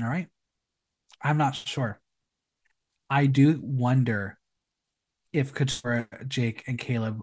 [0.00, 0.28] All right.
[1.20, 2.00] I'm not sure.
[3.10, 4.38] I do wonder
[5.32, 7.22] if Katurah, Jake, and Caleb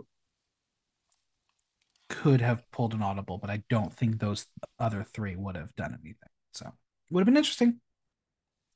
[2.09, 4.47] could have pulled an audible, but I don't think those
[4.80, 6.30] other three would have done anything.
[6.51, 6.72] So
[7.09, 7.80] would have been interesting.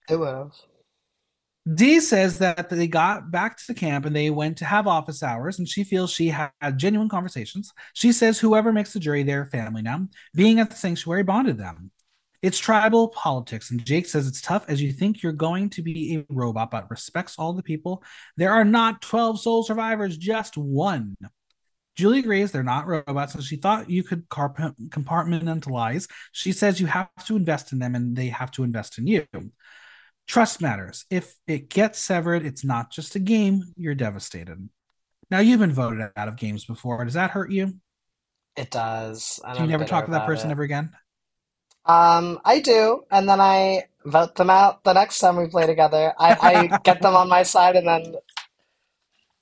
[0.10, 0.54] It would have.
[1.76, 5.22] Dee says that they got back to the camp and they went to have office
[5.22, 7.74] hours, and she feels she had genuine conversations.
[7.94, 11.92] She says whoever makes the jury their family now, being at the sanctuary bonded them.
[12.42, 16.16] It's tribal politics, and Jake says it's tough as you think you're going to be
[16.16, 18.02] a robot, but respects all the people.
[18.38, 21.18] There are not 12 sole survivors, just one.
[21.98, 26.10] Julie agrees they're not robots, and she thought you could compartmentalize.
[26.32, 29.28] She says you have to invest in them and they have to invest in you.
[30.30, 31.06] Trust matters.
[31.10, 34.70] If it gets severed, it's not just a game, you're devastated.
[35.32, 37.04] Now, you've been voted out of games before.
[37.04, 37.74] Does that hurt you?
[38.56, 39.40] It does.
[39.56, 40.52] Do you never talk to that person it.
[40.52, 40.92] ever again?
[41.88, 46.14] Um, I do, and then I vote them out the next time we play together.
[46.20, 48.14] I, I get them on my side and then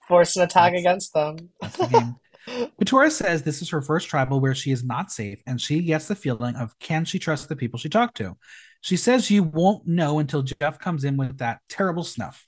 [0.07, 1.49] force an attack that's, against them.
[1.59, 2.15] That's the game.
[2.81, 6.07] Katurah says this is her first tribal where she is not safe, and she gets
[6.07, 8.37] the feeling of can she trust the people she talked to?
[8.81, 12.47] She says you won't know until Jeff comes in with that terrible snuff.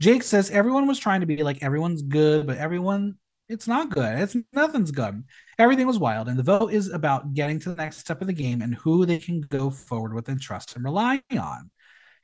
[0.00, 3.16] Jake says everyone was trying to be like everyone's good, but everyone
[3.48, 4.18] it's not good.
[4.18, 5.22] It's nothing's good.
[5.58, 8.32] Everything was wild, and the vote is about getting to the next step of the
[8.32, 11.70] game and who they can go forward with and trust and rely on.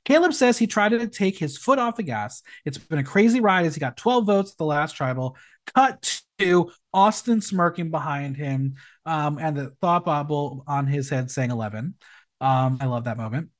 [0.05, 2.43] Caleb says he tried to take his foot off the gas.
[2.65, 5.37] It's been a crazy ride as he got 12 votes at the last tribal.
[5.77, 8.75] Cut to Austin smirking behind him
[9.07, 11.95] um, and the thought bubble on his head saying 11.
[12.43, 13.51] Um, I love that moment.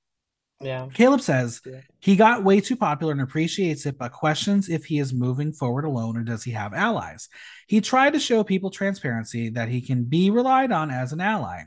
[0.61, 0.89] Yeah.
[0.93, 1.81] Caleb says yeah.
[2.01, 5.85] he got way too popular and appreciates it, but questions if he is moving forward
[5.85, 7.29] alone or does he have allies.
[7.67, 11.65] He tried to show people transparency that he can be relied on as an ally.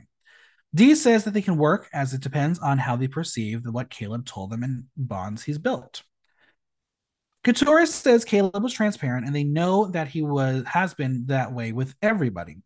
[0.74, 4.26] Dee says that they can work as it depends on how they perceive what Caleb
[4.26, 6.02] told them and bonds he's built.
[7.44, 11.72] Katurah says Caleb was transparent and they know that he was has been that way
[11.72, 12.56] with everybody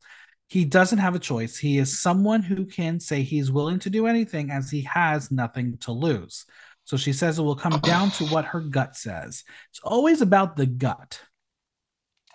[0.50, 1.56] he doesn't have a choice.
[1.56, 5.78] He is someone who can say he's willing to do anything as he has nothing
[5.78, 6.44] to lose.
[6.82, 9.44] So she says it will come down to what her gut says.
[9.70, 11.20] It's always about the gut.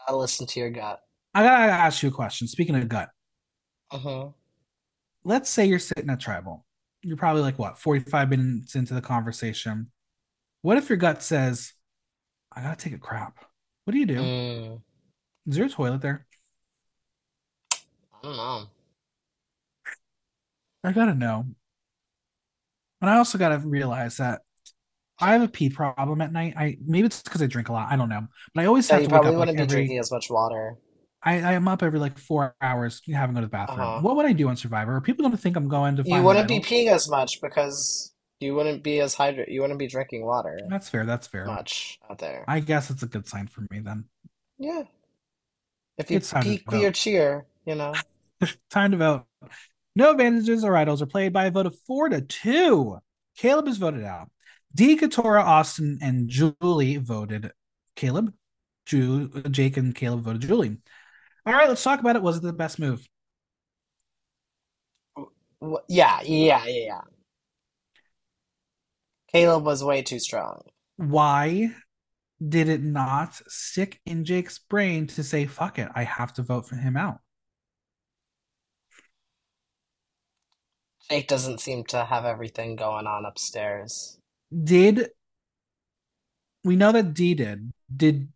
[0.07, 1.01] I'll listen to your gut.
[1.33, 2.47] I gotta ask you a question.
[2.47, 3.09] Speaking of gut,
[3.91, 4.29] uh-huh.
[5.25, 6.65] let's say you're sitting at tribal.
[7.01, 9.91] You're probably like what 45 minutes into the conversation.
[10.61, 11.73] What if your gut says,
[12.49, 13.43] I gotta take a crap?
[13.83, 14.19] What do you do?
[14.19, 14.81] Mm.
[15.47, 16.25] Is there a toilet there?
[18.25, 18.67] I don't know.
[20.85, 21.45] I gotta know.
[23.01, 24.41] And I also gotta realize that
[25.19, 26.55] I have a pee problem at night.
[26.57, 27.91] I maybe it's because I drink a lot.
[27.91, 29.57] I don't know, but I always Yeah, have you to wake probably up wouldn't like
[29.57, 29.67] be every.
[29.67, 30.77] drinking as much water.
[31.23, 33.79] I, I am up every like four hours having to go to the bathroom.
[33.79, 34.01] Uh-huh.
[34.01, 34.95] What would I do on Survivor?
[34.95, 38.13] Are people going to think I'm going to You wouldn't be peeing as much because
[38.39, 39.51] you wouldn't be as hydrated.
[39.51, 41.05] You wouldn't be drinking water That's fair.
[41.05, 41.45] That's fair.
[41.47, 42.45] much out there.
[42.47, 44.05] I guess it's a good sign for me then.
[44.57, 44.83] Yeah.
[45.97, 47.93] If you It's pee clear cheer, you know.
[48.69, 49.25] Time to vote.
[49.95, 52.99] No advantages or idols are played by a vote of four to two.
[53.37, 54.29] Caleb is voted out.
[54.73, 57.51] Dee, Katurah, Austin, and Julie voted
[57.95, 58.33] Caleb.
[58.85, 60.77] Ju- Jake and Caleb voted Julie.
[61.45, 62.21] All right, let's talk about it.
[62.21, 63.07] Was it the best move?
[65.87, 67.01] Yeah, yeah, yeah, yeah.
[69.31, 70.61] Caleb was way too strong.
[70.97, 71.71] Why
[72.47, 76.67] did it not stick in Jake's brain to say, fuck it, I have to vote
[76.67, 77.19] for him out?
[81.09, 84.17] Jake doesn't seem to have everything going on upstairs.
[84.63, 85.09] Did
[86.63, 87.71] we know that Dee did?
[87.95, 88.29] Did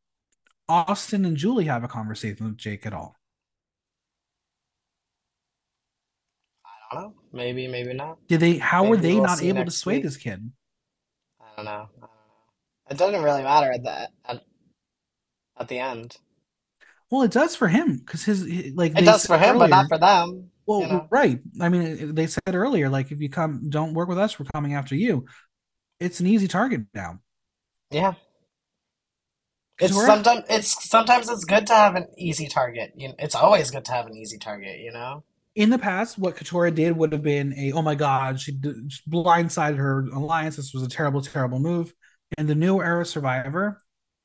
[0.68, 3.16] Austin and Julie have a conversation with Jake at all?
[6.64, 7.14] I don't know.
[7.34, 8.18] Maybe, maybe not.
[8.28, 8.58] Did they?
[8.58, 10.04] How were they we'll not able to sway week.
[10.04, 10.52] this kid?
[11.42, 11.72] I don't know.
[11.72, 12.10] I don't know.
[12.92, 14.44] It doesn't really matter at the at,
[15.58, 16.18] at the end.
[17.10, 18.46] Well, it does for him because his
[18.76, 20.52] like It does for him, but not for them.
[20.70, 21.08] Well, You know.
[21.10, 21.40] right.
[21.60, 24.76] I mean, they said earlier, like if you come, don't work with us, we're coming
[24.76, 25.26] after you.
[26.00, 27.22] It's an easy target now.
[27.90, 28.14] Yeah.
[29.80, 32.92] It's sometimes it's sometimes it's good to have an easy target.
[32.96, 35.24] You it's always good to have an easy target, you know?
[35.56, 38.90] in the past, what Katurah did would have been a oh my god, she d-
[39.10, 40.56] blindsided her alliance.
[40.56, 41.94] This was a terrible, terrible move.
[42.38, 43.82] In the new era Survivor,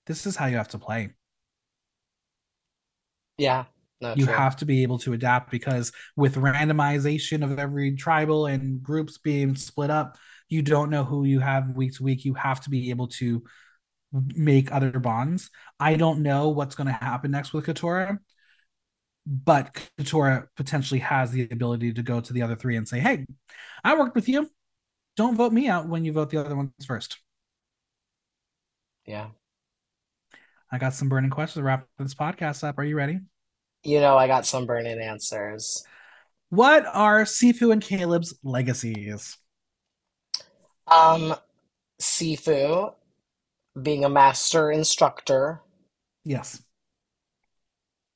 [0.07, 1.15] this is how you have to play.
[3.39, 3.65] Yeah.
[4.01, 4.35] No, You true.
[4.35, 9.55] have to be able to adapt because with randomization of every tribal and groups being
[9.57, 10.19] split up,
[10.49, 12.25] you don't know who you have week to week.
[12.25, 13.43] You have to be able to
[14.13, 15.51] make other bonds.
[15.81, 18.19] I don't know what's going to happen next with Katurah,
[19.27, 23.25] but Katurah potentially has the ability to go to the other three and say, "Hey,
[23.83, 24.51] I worked with you.
[25.17, 27.19] Don't vote me out when you vote the other ones first.
[29.07, 29.29] Yeah.
[30.71, 32.79] I got some burning questions to wrap this podcast up.
[32.79, 33.21] Are you ready?
[33.85, 35.85] You know, I got some burning answers.
[36.49, 39.37] What are Sifu and Caleb's legacies?
[40.87, 41.35] Um,
[42.01, 42.95] Sifu
[43.81, 45.61] being a master instructor.
[46.25, 46.63] Yes.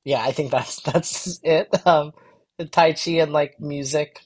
[0.05, 1.69] Yeah, I think that's that's it.
[1.85, 2.13] Um,
[2.71, 4.21] Tai Chi and like music.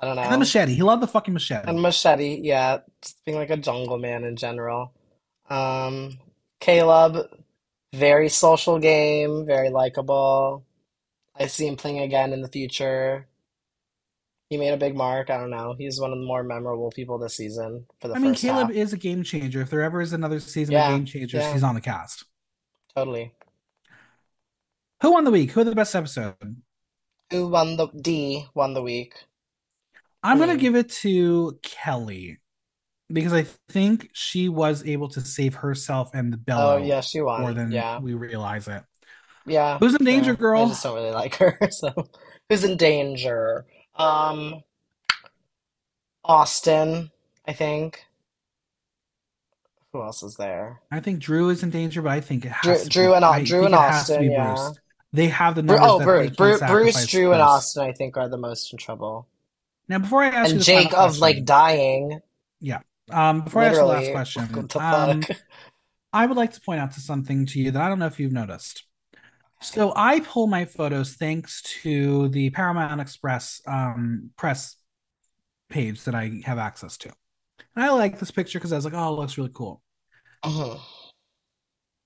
[0.00, 0.22] I don't know.
[0.22, 0.40] And the know.
[0.40, 0.74] machete.
[0.74, 1.68] He loved the fucking machete.
[1.68, 4.92] And machete, yeah, just being like a jungle man in general.
[5.50, 6.18] Um,
[6.60, 7.28] Caleb,
[7.92, 10.64] very social game, very likable.
[11.36, 13.28] I see him playing again in the future.
[14.50, 15.30] He made a big mark.
[15.30, 15.74] I don't know.
[15.78, 18.68] He's one of the more memorable people this season for the I mean, first Caleb
[18.68, 18.70] half.
[18.70, 19.60] is a game changer.
[19.62, 22.24] If there ever is another season of Yeah, Game Changers, yeah, he's on the cast.
[22.94, 23.32] totally.
[25.02, 25.50] Who won the week?
[25.52, 26.62] Who had the best episode?
[27.30, 29.24] Who won the Dee won the week?
[30.22, 30.58] I'm gonna Queen.
[30.58, 32.38] give it to Kellie
[33.10, 37.52] because I think she was able to save herself and the Oh yeah, she more
[37.52, 37.98] than Yeah.
[38.00, 38.82] we realize it.
[39.46, 40.58] Yeah, Who's in danger, true.
[40.58, 41.58] I just don't really like her.
[41.70, 41.92] So
[42.48, 43.64] who's in danger?
[43.94, 44.62] Um,
[46.24, 47.10] Austin,
[47.46, 48.04] I think.
[49.92, 50.82] Who else is there?
[50.92, 53.14] I think Drew is in danger, but I think it Drew, has to Drew be.
[53.14, 54.54] and I Drew and it has to Austin, yeah.
[54.54, 54.78] Bruce.
[55.14, 58.28] They have the numbers oh, Bruce, can't Bru Bruce, Drew, and Austin, I think, are
[58.28, 59.26] the most in trouble.
[59.88, 62.20] Now, before I ask you And Jake of like dying,
[62.60, 62.80] yeah,
[63.10, 65.24] um, before I ask the last question, um.
[66.10, 68.18] I would like to point out to something to you that I don't know if
[68.18, 68.84] you've noticed.
[69.60, 74.76] So I pull my photos thanks to the Paramount Express um, press
[75.68, 77.10] page that I have access to.
[77.74, 79.82] And I like this picture because I was like, oh, it looks really cool.
[80.44, 80.80] Mhm.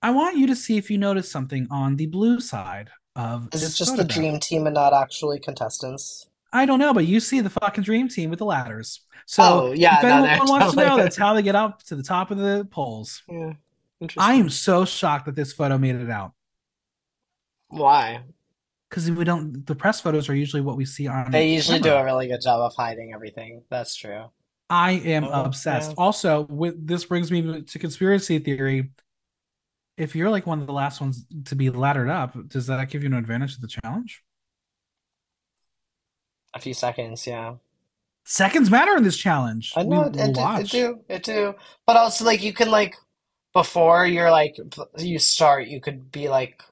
[0.02, 3.62] I want you to see if you notice something on the blue side of Is
[3.62, 6.26] it this just the dream team and not actually contestants?
[6.52, 9.00] I don't know, but you see the fucking dream team with the ladders.
[9.26, 12.02] So Oh, yeah, no, anyone wants to know, that's how they get up to the
[12.02, 13.22] top of the polls.
[14.02, 16.32] Yeah, I am so shocked that this photo made it out
[17.68, 18.24] Why?
[18.90, 19.64] because we don't.
[19.64, 22.42] The press photos are usually what we see on They usually do a really good
[22.42, 23.62] job of hiding everything.
[23.70, 24.24] That's true.
[24.68, 25.90] I am Oh, obsessed.
[25.90, 25.94] yeah.
[25.98, 28.90] Also, with this brings me to conspiracy theory.
[29.96, 33.02] If you're like one of the last ones to be laddered up, does that give
[33.02, 34.22] you an advantage to the challenge?
[36.54, 37.54] A few seconds, yeah.
[38.24, 39.72] Seconds matter in this challenge.
[39.76, 41.54] I We know will it, it, do- it do, it do.
[41.86, 42.94] But also, like, you can, like,
[43.52, 44.56] before you're, like,
[44.98, 46.62] you start, you could be, like,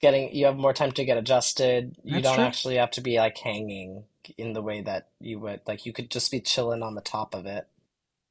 [0.00, 1.96] getting, you have more time to get adjusted.
[2.02, 2.44] You That's don't true.
[2.44, 4.04] actually have to be, like, hanging
[4.36, 5.60] in the way that you would.
[5.66, 7.68] Like, you could just be chilling on the top of it.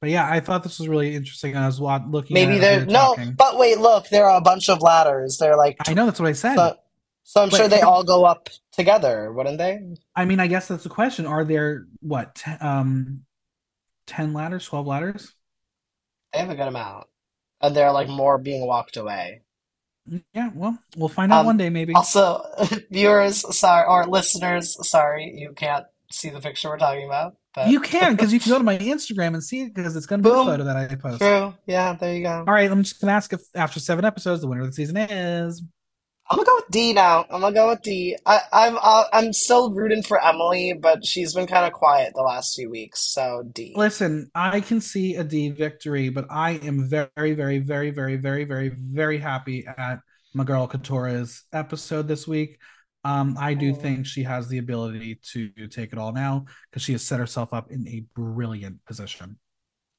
[0.00, 1.56] But yeah, I thought this was really interesting.
[1.56, 3.32] I was looking Maybe there, no, talking.
[3.34, 5.36] but wait, look, there are a bunch of ladders.
[5.38, 6.56] They're, like, I know that's what I said.
[6.56, 6.76] so,
[7.30, 9.78] so I'm But sure they all go up together, wouldn't they?
[10.16, 11.26] I mean, I guess that's the question.
[11.26, 13.20] Are there what, t- um,
[14.08, 15.32] ten ladders, twelve ladders?
[16.32, 17.06] They have a good amount.
[17.60, 19.42] And they're, like, more being walked away.
[20.34, 21.94] Yeah, well, we'll find out Um, one day, maybe.
[21.94, 22.42] Also,
[22.90, 27.78] viewers, sorry, or listeners, sorry, you can't see the picture we're talking about, but You
[27.80, 30.28] can because you can go to my Instagram and see it because it's going to
[30.28, 30.46] be Boom.
[30.46, 31.20] photo that I post.
[31.20, 31.54] true.
[31.66, 32.38] Yeah, there you go.
[32.48, 34.72] All right, I'm just going to ask if after seven episodes, the winner of the
[34.72, 35.62] season is.
[36.30, 37.26] I'm gonna go with Dee now.
[37.28, 38.16] I'm gonna go with Dee.
[38.24, 42.22] I, I'm uh, I'm still rooting for Emily, but she's been kind of quiet the
[42.22, 43.74] last few weeks, so Dee.
[43.76, 48.44] Listen, I can see a D victory, but I am very, very, very, very, very,
[48.44, 49.98] very, very happy at
[50.32, 52.58] my girl Katurah's episode this week.
[53.02, 56.92] Um, I do think she has the ability to take it all now because she
[56.92, 59.38] has set herself up in a brilliant position.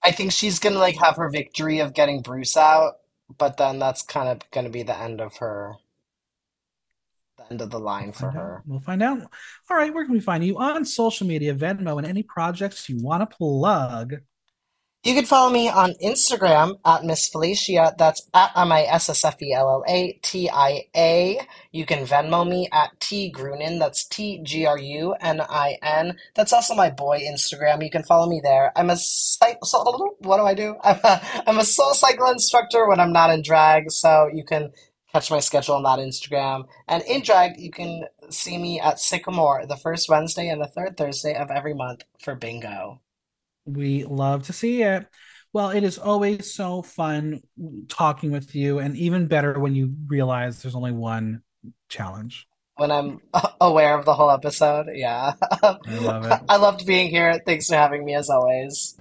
[0.02, 2.94] I think she's gonna like have her victory of getting Bruce out,
[3.38, 5.74] but then that's kind of gonna be the end of her,
[7.50, 8.48] end of the line We'll for find out.
[8.48, 8.64] her.
[8.66, 9.20] We'll find out.
[9.70, 12.98] All right, where can we find you on social media, Venmo, and any projects you
[13.02, 14.16] want to plug?
[15.04, 17.98] You can follow me on Instagram at Miss Fellatia.
[17.98, 21.40] That's at M I S S F E L L A T I A.
[21.72, 23.80] You can Venmo me at T Grunin.
[23.80, 26.18] That's T G R U N I N.
[26.36, 27.84] That's also my boy Instagram.
[27.84, 28.72] You can follow me there.
[28.76, 28.98] I'm a
[30.20, 30.76] what do I do?
[30.84, 34.72] I'm a, I'm a SoulCycle instructor when I'm not in drag, so you can
[35.14, 36.66] catch my schedule on that Instagram.
[36.88, 40.98] And in drag, you can see me at Sycamore the first Wednesday and the third
[40.98, 43.02] Thursday of every month for bingo.
[43.66, 45.08] We love to see it.
[45.54, 47.42] Well, it is always so fun
[47.90, 51.42] talking with you, and even better when you realize there's only one
[51.90, 52.48] challenge.
[52.78, 53.20] when I'm
[53.62, 54.88] aware of the whole episode.
[54.94, 55.34] Yeah.
[55.62, 56.40] I love it.
[56.50, 57.40] I loved being here.
[57.46, 58.98] Thanks for having me as always.